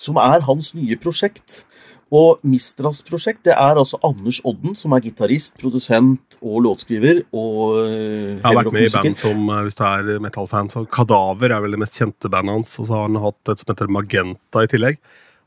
[0.00, 1.64] Som er hans nye prosjekt.
[2.10, 7.20] Og Mistras prosjekt det er altså Anders Odden, som er gitarist, produsent og låtskriver.
[7.36, 10.86] Og eh, Jeg har vært med i band som, eh, hvis du er metallfan, så
[10.88, 12.72] Kadaver er vel det mest kjente bandet hans.
[12.80, 14.98] Og så har han hatt et som heter Magenta i tillegg.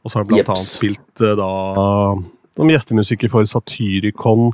[0.03, 0.53] Og så har han blant Jeps.
[0.53, 1.51] annet spilt da
[2.53, 4.51] som gjestemusiker for Satyricon.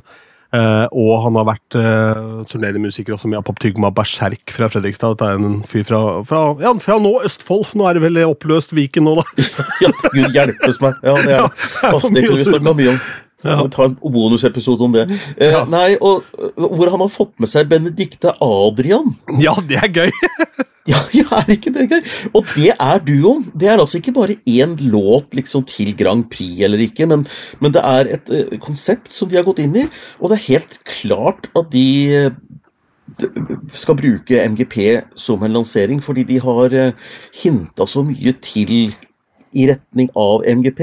[0.50, 5.14] Eh, og han har vært uh, turnermusiker også med Apap Tygma Berserk fra Fredrikstad.
[5.14, 7.76] Dette er en fyr fra, fra, ja, fra nå Østfold.
[7.78, 9.26] Nå er det vel oppløst Viken nå, da.
[9.84, 10.98] Ja, Gud hjelpes meg.
[11.06, 11.66] Ja, det er det.
[11.84, 13.02] Ja, Åh, det kunne vi snakka mye om.
[13.44, 13.62] Ja.
[13.62, 15.06] Vi tar en bonusepisode om det.
[15.36, 15.64] Eh, Ja.
[15.64, 16.24] Nei, og
[16.56, 19.14] Hvor han har fått med seg Benedicte Adrian.
[19.40, 20.10] Ja, det er gøy!
[20.88, 22.00] Ja, ja, er ikke det gøy?
[22.34, 23.44] Og det er duoen.
[23.52, 27.26] Det er altså ikke bare én låt liksom, til Grand Prix eller ikke, men,
[27.60, 29.84] men det er et uh, konsept som de har gått inn i,
[30.18, 31.84] og det er helt klart at de
[32.16, 32.40] eh,
[33.76, 34.78] skal bruke MGP
[35.20, 38.94] som en lansering, fordi de har uh, hinta så mye til
[39.52, 40.80] i retning av MGP.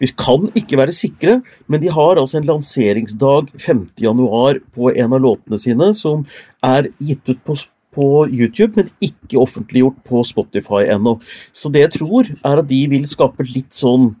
[0.00, 3.86] Vi kan ikke være sikre, men de har altså en lanseringsdag 5.
[4.02, 6.24] januar på en av låtene sine, som
[6.64, 7.58] er gitt ut på,
[7.96, 11.18] på YouTube, men ikke offentliggjort på Spotify ennå.
[11.52, 14.14] Så det jeg tror, er at de vil skape litt sånn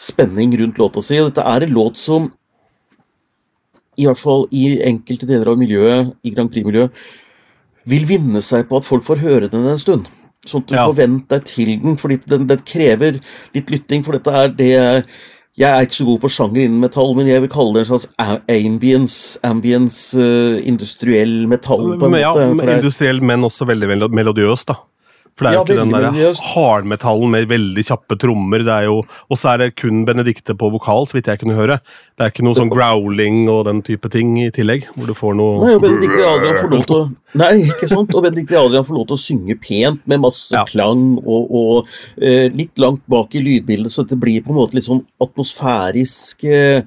[0.00, 1.18] spenning rundt låta si.
[1.20, 2.30] Og dette er en låt som
[4.00, 6.94] i hvert fall i enkelte deler av miljøet, i Grand Prix-miljøet,
[7.90, 10.08] vil vinne seg på at folk får høre den en stund.
[10.48, 10.86] Sånn at du Ja.
[10.88, 13.20] får vent deg til den, fordi den, den krever
[13.54, 14.02] litt lytting.
[14.04, 15.04] For dette er det
[15.58, 17.98] Jeg er ikke så god på sjanger innen metall, men jeg vil kalle det en
[17.98, 18.06] slags
[18.48, 21.98] ambience, ambience uh, industriell metall.
[21.98, 22.64] på en Men, ja, måte.
[22.64, 24.74] Ja, industriell, men også veldig melodiøst, melodiøs, da.
[25.40, 28.60] For det er Ja, jo ikke den der hardmetallen med veldig kjappe trommer.
[28.66, 28.98] det er jo,
[29.32, 31.78] Og så er det kun Benedicte på vokal, så vidt jeg kunne høre.
[32.18, 35.38] Det er ikke noe sånn growling og den type ting i tillegg, hvor du får
[35.40, 37.02] noe Nei, og Benedicte Adrian får lov til å
[37.40, 38.12] Nei, ikke sant?
[38.12, 40.66] Og Benedicte Adrian får lov til å synge pent med masse Ja.
[40.68, 41.88] klang og, og
[42.20, 46.44] eh, litt langt bak i lydbildet, så det blir på en måte litt sånn atmosfærisk
[46.44, 46.82] eh,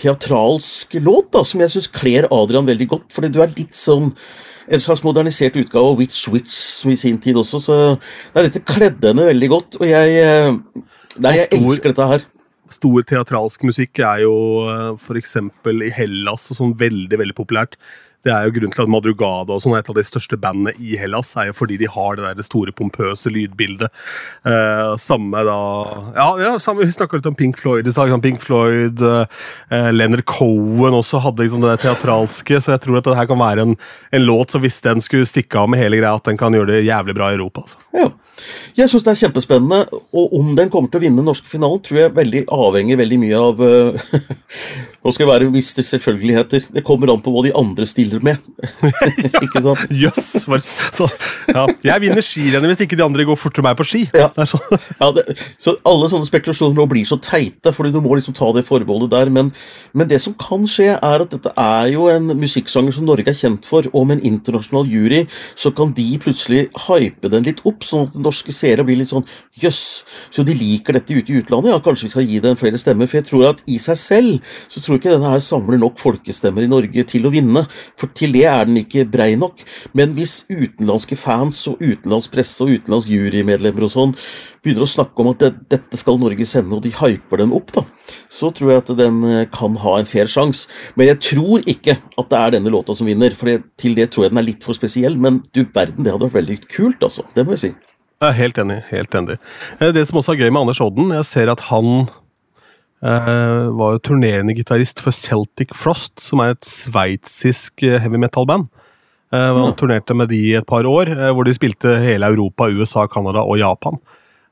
[0.00, 3.10] teatralsk låt, da, som jeg syns kler Adrian veldig godt.
[3.12, 4.12] Fordi du er litt sånn
[4.72, 6.58] en slags modernisert utgave av Witch Witch
[6.88, 7.76] i sin tid også, så
[8.34, 9.80] nei, dette kledde henne veldig godt.
[9.82, 10.54] Og jeg eh,
[11.20, 12.22] Nei, jeg stor- elsker dette her.
[12.72, 14.32] Stor teatralsk musikk er jo
[14.96, 15.02] f.eks.
[15.04, 17.76] for eksempel i Hellas og sånn veldig, veldig populært.
[18.22, 20.96] Det er jo grunnen til at Madrugada og sånn et av de største bandene i
[21.00, 23.90] Hellas, er jo fordi de har det der store, pompøse lydbildet.
[24.46, 25.58] Eh, samme da
[26.16, 28.12] Ja, ja samme, vi snakka litt om Pink Floyd i stad.
[28.22, 33.18] Pink Floyd, eh, Leonard Cohen også hadde liksom det teatralske, så jeg tror at det
[33.18, 33.76] her kan være en,
[34.12, 36.76] en låt som hvis den skulle stikke av med hele greia, at den kan gjøre
[36.76, 37.66] det jævlig bra i Europa.
[37.66, 37.82] altså.
[37.96, 38.10] Ja.
[38.76, 41.82] Jeg syns det er kjempespennende, og om den kommer til å vinne den norske finalen,
[41.84, 44.16] tror jeg veldig avhenger veldig mye av, eh,
[45.02, 45.82] Nå skal jeg være Mr.
[45.82, 46.68] Selvfølgeligheter.
[46.74, 48.38] Det kommer an på hva de andre stiller med.
[49.42, 49.82] ikke sant?
[49.90, 50.28] Jøss!
[50.46, 50.68] Yes,
[51.50, 51.64] ja.
[51.82, 54.04] Jeg vinner skirennet hvis ikke de andre går fortere meg på ski.
[54.14, 54.30] Ja.
[54.36, 54.62] Det sånn.
[55.02, 55.24] Ja, det,
[55.58, 59.10] så Alle sånne spekulasjoner nå blir så teite, fordi du må liksom ta det forbeholdet
[59.14, 59.32] der.
[59.34, 59.50] Men,
[59.96, 63.38] men det som kan skje, er at dette er jo en musikksjanger som Norge er
[63.38, 65.24] kjent for, og med en internasjonal jury
[65.58, 69.26] så kan de plutselig hype den litt opp, sånn at norske seere blir litt sånn
[69.58, 69.82] jøss,
[70.30, 71.72] så de liker dette ute i utlandet.
[71.74, 73.10] Ja, kanskje vi skal gi den flere stemmer.
[73.10, 76.00] For jeg tror at i seg selv så tror jeg ikke denne her samler nok
[76.00, 77.64] folkestemmer i Norge til å vinne.
[77.98, 79.62] For til det er den ikke brei nok.
[79.98, 84.16] Men hvis utenlandske fans og utenlandsk presse og utenlandsk jurymedlemmer og sånn
[84.62, 87.72] begynner å snakke om at det, dette skal Norge sende, og de hyper den opp,
[87.74, 87.82] da,
[88.30, 90.68] så tror jeg at den eh, kan ha en fair sjanse.
[90.94, 94.10] Men jeg tror ikke at det er denne låta som vinner, for det, til det
[94.12, 95.18] tror jeg den er litt for spesiell.
[95.18, 97.26] Men du verden, det hadde vært veldig kult, altså.
[97.34, 97.72] Det må jeg si.
[98.22, 98.76] Jeg er helt enig.
[98.92, 99.38] helt enig.
[99.80, 102.06] Eh, Det som også er gøy med Anders Odden, jeg ser at han
[103.02, 108.68] eh, var jo turnerende gitarist for Celtic Frost, som er et sveitsisk eh, heavy metal-band.
[109.32, 109.72] Uh, han Ja.
[109.72, 113.40] turnerte med de i et par år, uh, hvor de spilte hele Europa, USA, Canada
[113.40, 113.96] og Japan.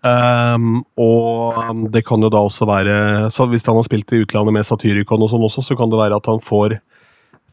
[0.01, 4.55] Um, og det kan jo da også være så Hvis han har spilt i utlandet
[4.55, 6.79] med Satyricon, og sånn også, så kan det være at han får,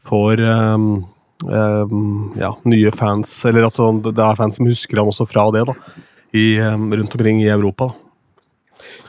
[0.08, 1.04] får um,
[1.44, 5.50] um, ja, nye fans, eller at sånn, det er fans som husker han også fra
[5.52, 5.76] det, da.
[6.32, 7.92] I, rundt omkring i Europa.
[7.92, 8.07] da.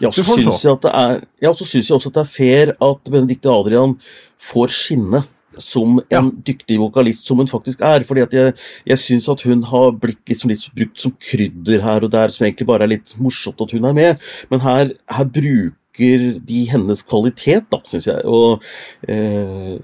[0.02, 3.04] Ja, så syns jeg, er- ja, så syns jeg også at det er fair at
[3.12, 3.98] Benedicte Adrian
[4.40, 5.24] får skinne
[5.60, 6.22] som en Ja.
[6.24, 8.00] dyktig vokalist som hun faktisk er.
[8.08, 8.54] fordi at jeg,
[8.86, 12.46] jeg syns at hun har blitt liksom litt brukt som krydder her og der, som
[12.48, 14.20] egentlig bare er litt morsomt at hun er med.
[14.50, 15.76] Men her, her bruker
[16.46, 18.22] de hennes kvalitet, da, syns jeg.
[18.24, 18.62] Og
[19.10, 19.80] eh,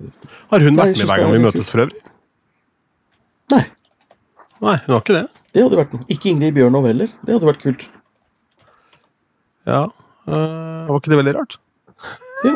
[0.52, 2.00] Har hun vært jeg med hver gang vi møtes for øvrig?
[3.52, 3.65] nei,
[4.62, 5.26] Nei, hun har ikke det.
[5.54, 6.06] det hadde vært noe.
[6.10, 7.08] Ikke Ingrid Bjørnov heller.
[7.26, 7.84] Det hadde vært kult.
[9.65, 9.88] Ja,
[10.25, 11.56] Uh, Var ikke det veldig rart?
[12.45, 12.54] Jo.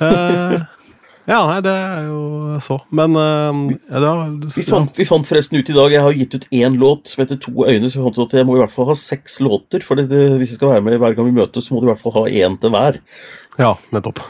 [0.00, 0.56] uh,
[1.28, 2.78] ja, nei, det er jo så.
[2.96, 3.58] Men uh,
[3.90, 4.12] ja, da,
[4.56, 7.20] Vi fant, vi fant forresten ut i dag Jeg har gitt ut én låt som
[7.22, 7.90] heter To øyne.
[7.92, 9.84] Så vi fant ut at jeg må i hvert fall ha seks låter.
[9.84, 10.08] For det,
[10.40, 12.16] hvis vi skal være med hver gang vi møtes, så må du i hvert fall
[12.22, 13.00] ha én til hver.
[13.60, 14.24] Ja, nettopp.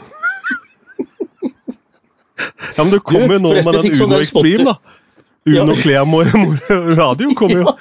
[2.75, 4.75] ja, men du kommer jo nå med den sånn Uno Extreme, da.
[5.47, 5.79] Uno Ja.
[5.79, 6.25] Klemo
[6.99, 7.77] Radio kommer jo.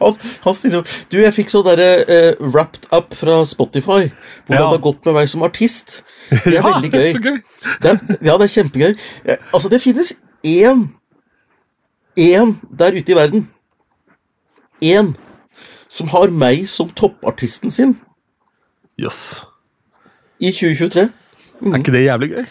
[0.00, 0.88] Han, han stiller opp.
[1.12, 4.06] Du, jeg fikk sånn derre eh, wrapped up fra Spotify.
[4.46, 4.62] Hvordan Ja.
[4.70, 6.02] det har gått med meg som artist.
[6.30, 7.12] Det er Ja, veldig gøy.
[7.12, 7.38] så gøy.
[7.82, 8.94] Det er, ja, det er kjempegøy.
[9.24, 10.86] Eh, Altså, det finnes én
[12.18, 13.44] Én der ute i verden.
[14.82, 15.12] Én
[15.90, 17.96] som har meg som toppartisten sin
[19.00, 19.44] Jøss.
[20.40, 21.06] i 2023.
[21.60, 22.46] Er ikke det jævlig gøy?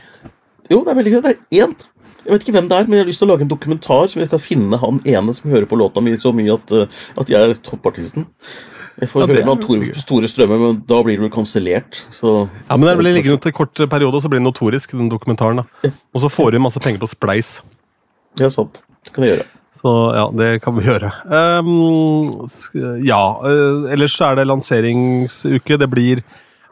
[0.71, 1.21] Jo, det er veldig gøy.
[1.25, 1.73] Det er én.
[2.29, 4.09] Jeg vet ikke hvem det er, men jeg har lyst til å lage en dokumentar
[4.11, 6.99] som jeg skal finne han ene som hører på låta mi så mye at, uh,
[7.17, 8.27] at jeg er toppartisten.
[8.99, 12.01] Jeg får Ja, høre med Tore store strømmer, men da blir det vel kansellert.
[12.21, 15.63] Ja, men Den blir liggende til kort periode, og så blir den notorisk, den dokumentaren.
[15.63, 15.91] da.
[16.13, 17.61] Og så får hun masse penger på Spleis.
[18.37, 18.83] det er sant.
[19.05, 19.47] Det kan jeg gjøre.
[19.79, 21.09] Så ja, det kan vi gjøre.
[21.31, 22.45] Um,
[22.99, 25.77] ja, eh, ellers er det lanseringsuke.
[25.79, 26.19] Det blir,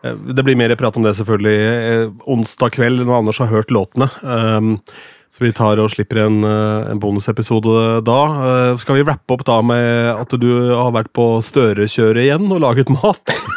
[0.04, 3.72] eh, det blir mer prat om det selvfølgelig eh, onsdag kveld når Anders har hørt
[3.72, 4.10] låtene.
[4.28, 4.74] Ehm,
[5.34, 8.22] så vi tar og slipper en, eh, en bonusepisode da.
[8.48, 12.64] Eh, skal vi rappe opp da med at du har vært på Støre-kjøret igjen og
[12.64, 13.38] laget mat?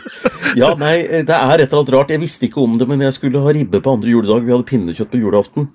[0.59, 2.11] Ja, nei, det er et eller annet rart.
[2.11, 4.43] Jeg visste ikke om det, men jeg skulle ha ribbe på andre juledag.
[4.47, 5.69] Vi hadde pinnekjøtt på julaften.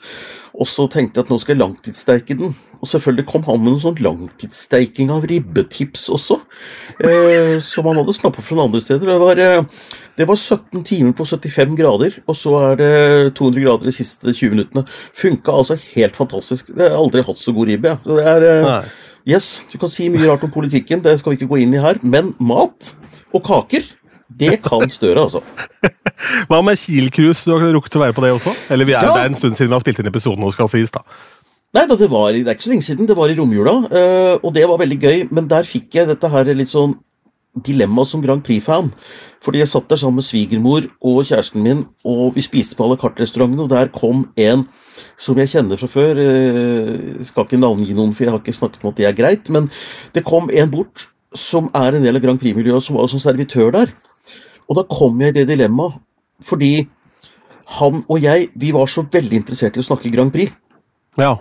[0.56, 2.52] Og så tenkte jeg at nå skal jeg langtidssteike den.
[2.80, 6.38] Og selvfølgelig kom han med noen sånn langtidssteiking av ribbetips også.
[7.04, 9.10] Eh, som han hadde snappet fra andre steder.
[9.14, 9.88] Det var, eh,
[10.20, 12.94] det var 17 timer på 75 grader, og så er det
[13.36, 14.86] 200 grader de siste 20 minuttene.
[15.16, 16.72] Funka altså helt fantastisk.
[16.76, 17.98] Jeg har aldri hatt så god ribbe.
[18.06, 18.50] Så det er...
[18.52, 21.72] Eh, Yes, du kan si mye rart om politikken, det skal vi ikke gå inn
[21.74, 22.92] i her, men mat
[23.34, 23.82] og kaker,
[24.30, 25.42] det kan Støre, altså.
[26.50, 27.46] Hva med Kiel-cruise?
[27.46, 28.54] Du har rukket å være på det også?
[28.74, 29.14] Eller vi er, Ja.
[29.14, 31.04] Det er en stund siden vi har spilt inn episoden, og skal sies da.
[31.76, 34.54] Nei, det, var, det er ikke så lenge siden, det var i romjula, eh, og
[34.56, 36.94] det var veldig gøy, men der fikk jeg dette her litt sånn
[37.66, 38.90] dilemma som Grand Prix-fan.
[39.44, 42.90] Fordi jeg satt der sammen med svigermor og kjæresten min, og vi spiste på à
[42.92, 44.66] la carte-restauranten, og der kom en
[45.20, 46.20] som jeg kjenner fra før.
[46.20, 49.20] eh, Jeg skal ikke navngi noen, for jeg har ikke snakket om at det er
[49.20, 49.70] greit, men
[50.16, 53.72] det kom en bort som er en del av Grand Prix-miljøet, som var som servitør
[53.76, 53.92] der.
[54.70, 56.00] Og da kom jeg i det dilemmaet,
[56.44, 56.88] fordi
[57.80, 60.54] han og jeg, vi var så veldig interessert i å snakke Grand Prix.
[61.18, 61.36] Ja.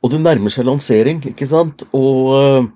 [0.00, 1.84] Og det nærmer seg lansering, ikke sant?
[1.96, 2.68] Og, øh,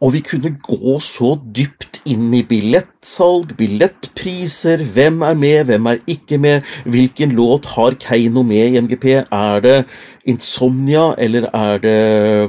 [0.00, 6.00] og vi kunne gå så dypt inn i billettsalg, billettpriser, hvem er med, hvem er
[6.10, 9.76] ikke med, hvilken låt har Keiino med i MGP, er det
[10.28, 11.96] Insomnia, eller er det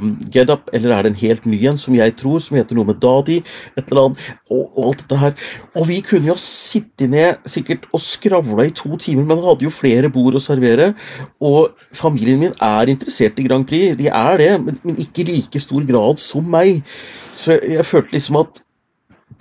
[0.02, 2.78] um, Get Up, eller er det en helt ny en, som jeg tror, som heter
[2.78, 3.40] noe med Dadi,
[3.76, 5.36] et eller annet, og, og alt dette her.
[5.76, 9.74] Og vi kunne jo sitte ned sikkert og skravla i to timer, men hadde jo
[9.74, 10.92] flere bord å servere,
[11.42, 15.30] og familien min er interessert i Grand Prix, de er det, men, men ikke i
[15.34, 16.82] like stor grad som meg.
[17.42, 18.62] Så jeg, følte liksom at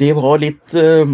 [0.01, 1.05] det var litt uh,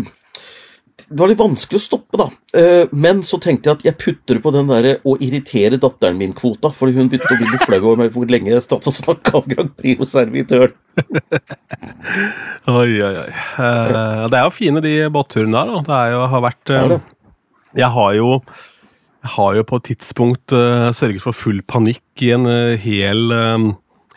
[1.07, 2.27] det var litt vanskelig å stoppe, da.
[2.51, 6.71] Uh, men så tenkte jeg at jeg putter på den der å irritere datteren min-kvota,
[6.75, 9.37] fordi hun begynte å bli litt flau over meg hvor lenge jeg satt og snakka
[9.39, 10.75] om Grand Prix og servitøren.
[12.79, 13.29] oi, oi, oi.
[13.55, 15.71] Uh, det er jo fine, de båtturene der.
[15.77, 15.83] da.
[15.87, 16.75] Det jo, har vært
[17.77, 18.33] Jeg har jo
[19.27, 20.53] jeg har jo på et tidspunkt
[20.95, 22.45] sørget for full panikk i en
[22.79, 23.33] hel,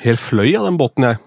[0.05, 1.19] hel fløy av den båten, jeg.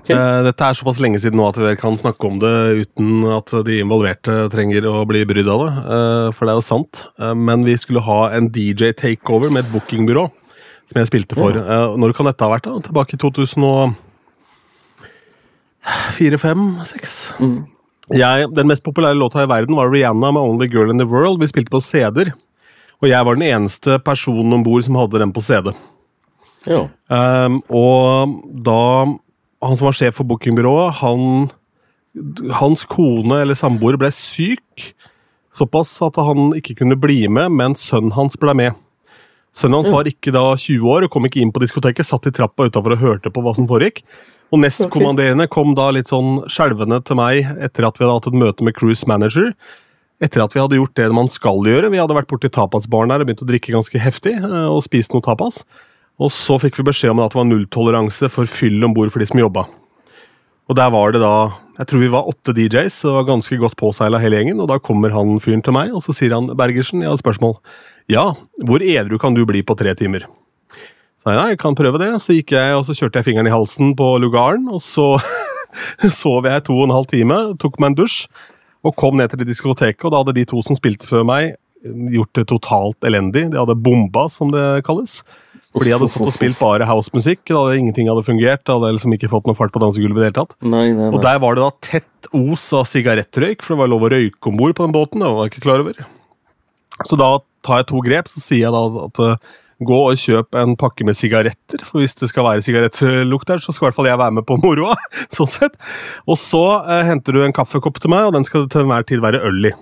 [0.00, 0.16] Okay.
[0.16, 2.54] Eh, dette er såpass lenge siden nå at vi kan snakke om det
[2.84, 5.72] uten at de involverte trenger å bli brydd av det.
[5.96, 6.94] Eh, for det er jo sant.
[7.20, 10.24] Eh, men vi skulle ha en DJ takeover med et bookingbyrå
[10.90, 11.50] som jeg spilte for.
[11.56, 11.96] Ja.
[11.96, 12.66] Når kan dette ha vært?
[12.68, 12.72] da?
[12.84, 13.94] Tilbake i 2004,
[16.42, 17.14] 5, 6?
[17.40, 17.60] Mm.
[18.12, 21.40] Jeg, den mest populære låta i verden var Rihanna med 'Only Girl in the World'.
[21.40, 22.34] Vi spilte på CD-er,
[23.00, 25.72] og jeg var den eneste personen om bord som hadde den på CD.
[26.68, 26.88] Ja.
[27.08, 28.28] Um, og
[28.64, 29.06] da
[29.64, 31.50] han som var sjef for bookingbyrået, han,
[32.60, 34.92] hans kone eller samboer ble syk.
[35.54, 38.80] Såpass at han ikke kunne bli med, men sønnen hans ble med.
[39.54, 42.34] Sønnen hans var ikke da 20 år og kom ikke inn på diskoteket, satt i
[42.34, 44.02] trappa utafor og hørte på hva som foregikk.
[44.54, 48.38] Og nestkommanderende kom da litt sånn skjelvende til meg etter at vi hadde hatt et
[48.38, 49.52] møte med cruise manager.
[50.22, 51.90] Etter at vi hadde gjort det man skal gjøre.
[51.90, 55.14] Vi hadde vært borti tapasbaren der og begynt å drikke ganske heftig eh, og spist
[55.14, 55.62] noe tapas.
[56.22, 59.22] Og så fikk vi beskjed om at det var nulltoleranse for fyll om bord for
[59.22, 59.64] de som jobba.
[60.70, 63.74] Og der var det da Jeg tror vi var åtte DJs, det var ganske godt
[63.76, 64.60] påseila hele gjengen.
[64.62, 67.24] Og da kommer han fyren til meg, og så sier han Bergersen, jeg har et
[67.24, 67.56] spørsmål.
[68.06, 68.28] Ja,
[68.62, 70.28] hvor edru kan du bli på tre timer?
[71.18, 72.12] Så jeg, nei, jeg kan prøve det.
[72.22, 75.16] Så gikk jeg, og så kjørte jeg fingeren i halsen på lugaren, og så
[76.22, 78.28] sov jeg to og en halv time, tok meg en dusj,
[78.86, 82.38] og kom ned til diskoteket, og da hadde de to som spilte før meg, gjort
[82.38, 83.48] det totalt elendig.
[83.50, 85.18] De hadde bomba, som det kalles.
[85.74, 87.50] For de hadde stått og spilt bare housemusikk.
[87.50, 88.62] Ingenting hadde fungert.
[88.62, 90.20] Da hadde liksom ikke fått noe fart på dansegulvet.
[90.20, 90.54] i det hele tatt.
[90.62, 91.10] Nei, nei, nei.
[91.10, 94.50] Og der var det da tett os av sigarettrøyk, for det var lov å røyke
[94.50, 95.24] om bord på den båten.
[95.24, 95.98] Det var jeg ikke klar over.
[97.02, 97.30] Så da
[97.66, 98.30] tar jeg to grep.
[98.30, 101.82] Så sier jeg da at uh, gå og kjøp en pakke med sigaretter.
[101.82, 104.46] For hvis det skal være sigarettlukt der, så skal i hvert fall jeg være med
[104.46, 104.94] på moroa.
[105.36, 105.74] sånn sett.
[106.30, 109.10] Og så uh, henter du en kaffekopp til meg, og den skal det til enhver
[109.10, 109.74] tid være øl i.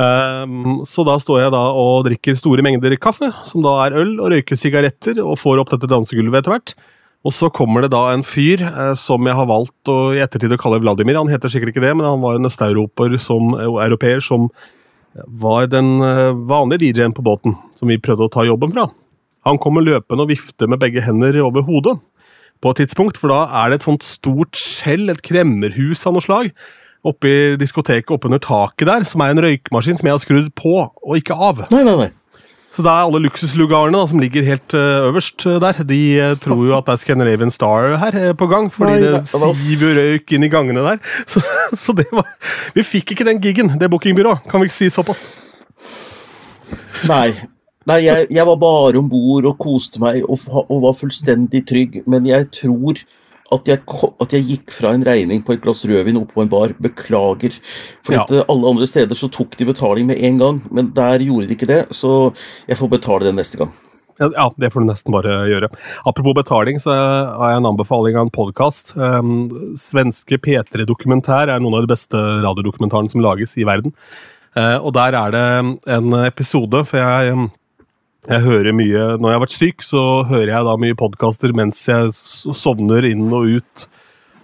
[0.00, 4.14] Um, så da står jeg da og drikker store mengder kaffe, som da er øl,
[4.22, 6.74] og røyker sigaretter, og får opp dette dansegulvet etter hvert.
[7.26, 10.54] Og så kommer det da en fyr eh, som jeg har valgt å, i ettertid
[10.56, 11.18] å kalle Vladimir.
[11.20, 14.48] Han heter sikkert ikke det, men han var en østeuropeer som, europeer som
[15.26, 18.88] var den eh, vanlige DJ-en på båten, som vi prøvde å ta jobben fra.
[19.48, 21.98] Han kommer løpende og vifter med begge hender over hodet
[22.60, 26.24] på et tidspunkt, for da er det et sånt stort skjell, et kremmerhus av noe
[26.24, 26.50] slag,
[27.06, 31.14] oppi diskoteket oppunder taket der, som er en røykmaskin som jeg har skrudd på og
[31.18, 31.64] ikke av.
[31.72, 32.10] Nei, nei, nei.
[32.70, 35.80] Så det er alle luksuslugarene som ligger helt uh, øverst uh, der.
[35.82, 39.24] De uh, tror jo at det er Scandinavian Star her på gang, fordi nei, det
[39.32, 41.00] siver røyk inn i gangene der.
[41.32, 41.42] Så,
[41.74, 42.28] så, det var
[42.74, 44.46] Vi fikk ikke den gigen, det bookingbyrået.
[44.50, 45.24] Kan vi ikke si såpass?
[47.10, 47.32] Nei.
[47.88, 52.02] Nei, jeg, jeg var bare om bord og koste meg og, og var fullstendig trygg,
[52.06, 53.00] men jeg tror
[53.50, 53.82] at jeg,
[54.22, 56.74] at jeg, gikk fra en regning på et glass rødvin oppå på en bar.
[56.78, 57.56] Beklager.
[58.06, 58.24] For ja.
[58.30, 61.56] Eh, alle andre steder så tok de betaling med en gang, men der gjorde de
[61.58, 62.30] ikke det, så
[62.70, 63.72] jeg får betale det neste gang.
[64.20, 65.70] Ja, det får du nesten bare gjøre.
[66.04, 68.92] Apropos betaling, så har jeg en anbefaling av en podkast.
[69.00, 69.48] Um,
[69.80, 73.96] svenske P3 Dokumentær er noen av de beste radiodokumentarene som lages i verden.
[74.52, 75.46] Uh, og der er det
[75.96, 77.48] en episode, for jeg um,
[78.28, 81.80] jeg hører mye Når jeg har vært syk, så hører jeg da mye podkaster mens
[81.88, 83.88] jeg sovner inn og ut.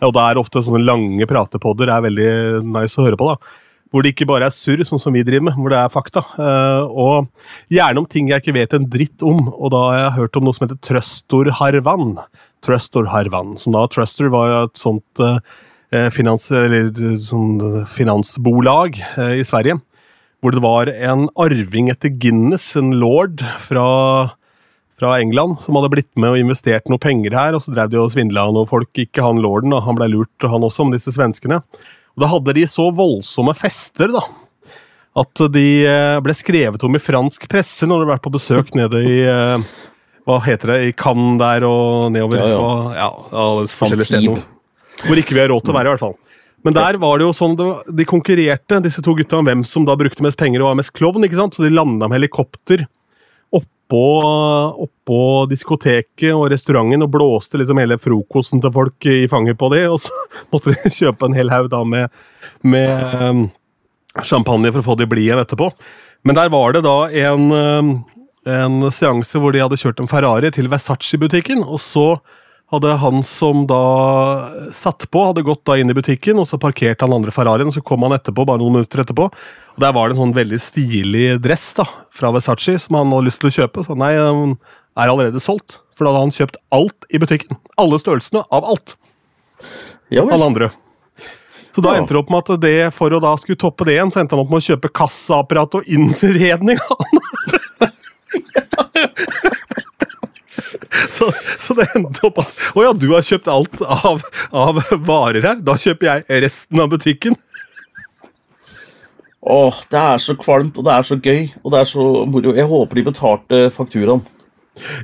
[0.06, 2.32] Og da er ofte sånne lange pratepodder er veldig
[2.64, 3.30] nice å høre på.
[3.32, 3.62] da.
[3.92, 6.24] Hvor det ikke bare er surr, sånn som vi driver med, hvor det er fakta.
[6.36, 9.46] Uh, og gjerne om ting jeg ikke vet en dritt om.
[9.54, 12.18] Og da har jeg hørt om noe som heter Trøstor Harvan.
[12.66, 15.38] Trøstor Harvan, som da Trøstor var et sånt uh,
[16.12, 16.90] finans, eller,
[17.22, 18.98] sånn finansbolag
[19.36, 19.78] i Sverige
[20.46, 23.86] hvor det var en arving etter Guinness, en lord fra,
[24.94, 27.98] fra England, som hadde blitt med og investert noe penger her, og så drev de
[27.98, 28.92] og svindla noen folk.
[29.02, 31.58] Ikke han lorden, og han blei lurt, han også, om disse svenskene.
[32.14, 34.22] Og Da hadde de så voldsomme fester, da,
[35.18, 38.74] at de eh, ble skrevet om i fransk presse når de hadde vært på besøk
[38.76, 39.70] nede i eh,
[40.28, 42.38] Hva heter det, i Cannes der og nedover.
[42.38, 42.60] Ja, ja.
[42.60, 43.10] Og, ja,
[43.42, 44.46] alle forskjellige steder.
[45.02, 46.16] Hvor ikke vi har råd til å være, i hvert fall.
[46.66, 49.84] Men der var det jo sånn, det de konkurrerte, disse to gutta, om hvem som
[49.86, 51.22] da brukte mest penger og var mest klovn.
[51.22, 51.54] ikke sant?
[51.54, 52.82] Så de landa med helikopter
[53.54, 54.06] oppå,
[54.82, 59.84] oppå diskoteket og restauranten og blåste liksom hele frokosten til folk i fanget på de,
[59.86, 60.10] og så
[60.50, 62.10] måtte de kjøpe en hel haug da med,
[62.66, 63.44] med um,
[64.26, 65.70] champagne for å få de blide igjen etterpå.
[66.26, 66.96] Men der var det da
[67.28, 67.92] en, um,
[68.50, 72.08] en seanse hvor de hadde kjørt en Ferrari til Versace-butikken, og så
[72.72, 73.82] hadde han som da
[74.74, 77.82] satt på, hadde gått da inn i butikken, og så parkerte han andre Ferrarien, så
[77.84, 79.28] kom han etterpå, bare noen minutter etterpå.
[79.30, 83.28] og Der var det en sånn veldig stilig dress da, fra Versace som han hadde
[83.28, 83.86] lyst til å kjøpe.
[83.86, 84.56] Så nei, den
[84.98, 85.78] er allerede solgt.
[85.96, 87.60] For da hadde han kjøpt alt i butikken.
[87.80, 88.96] Alle størrelsene av alt.
[90.12, 90.26] Ja.
[90.26, 90.66] Alle andre.
[91.72, 94.10] Så da endte det opp med at det, for å da skulle toppe det igjen,
[94.12, 96.80] så endte han opp med å kjøpe kassaapparat og innredning.
[101.16, 101.30] så,
[101.62, 105.58] så det endte opp at Å ja, du har kjøpt alt av, av varer her.
[105.64, 107.38] Da kjøper jeg resten av butikken.
[109.46, 112.54] Åh, det er så kvalmt, og det er så gøy, og det er så moro.
[112.56, 114.24] Jeg håper de betalte fakturaen.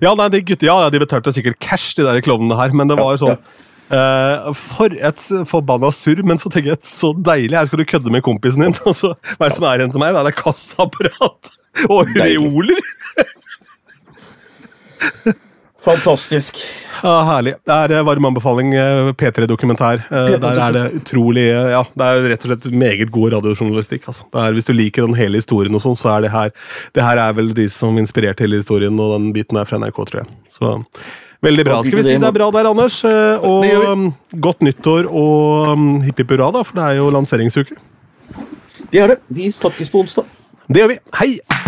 [0.02, 2.98] Ja, nei, de gutter, ja, de betalte sikkert cash, de der klovnene her, men det
[3.00, 7.52] var Ja, sånn Uh, For et forbanna surr, men så tenker jeg så deilig.
[7.58, 9.92] Her skal du kødde med kompisen din, og så hva er det som er igjen
[9.92, 10.16] til meg?
[10.16, 11.50] Det er kassaapparat
[11.92, 12.80] og reoler!
[15.83, 16.59] Fantastisk.
[17.03, 17.57] Ja, herlig.
[17.66, 18.70] Det er eh, varm anbefaling.
[18.78, 20.05] eh, P3-dokumentær.
[20.07, 24.07] Eh, Der er det utrolig Ja, det er rett og slett meget god radiojournalistikk.
[24.07, 24.28] Altså.
[24.30, 26.53] Det er, hvis du liker den hele historien, og sånn, så er det her
[26.95, 29.99] Det her er vel de som inspirerte hele historien, og den biten er fra NRK,
[30.07, 30.30] tror jeg.
[30.49, 30.76] Så
[31.43, 31.80] Veldig bra.
[31.83, 33.01] Skal vi si det er bra der, Anders?
[33.43, 34.05] Og um,
[34.39, 37.74] godt nyttår og um, hipp hipp hurra, da, for det er jo lanseringsuke.
[38.93, 39.18] Det er det.
[39.26, 40.30] Vi snakkes på onsdag.
[40.70, 41.01] Det gjør vi.
[41.18, 41.61] Hei!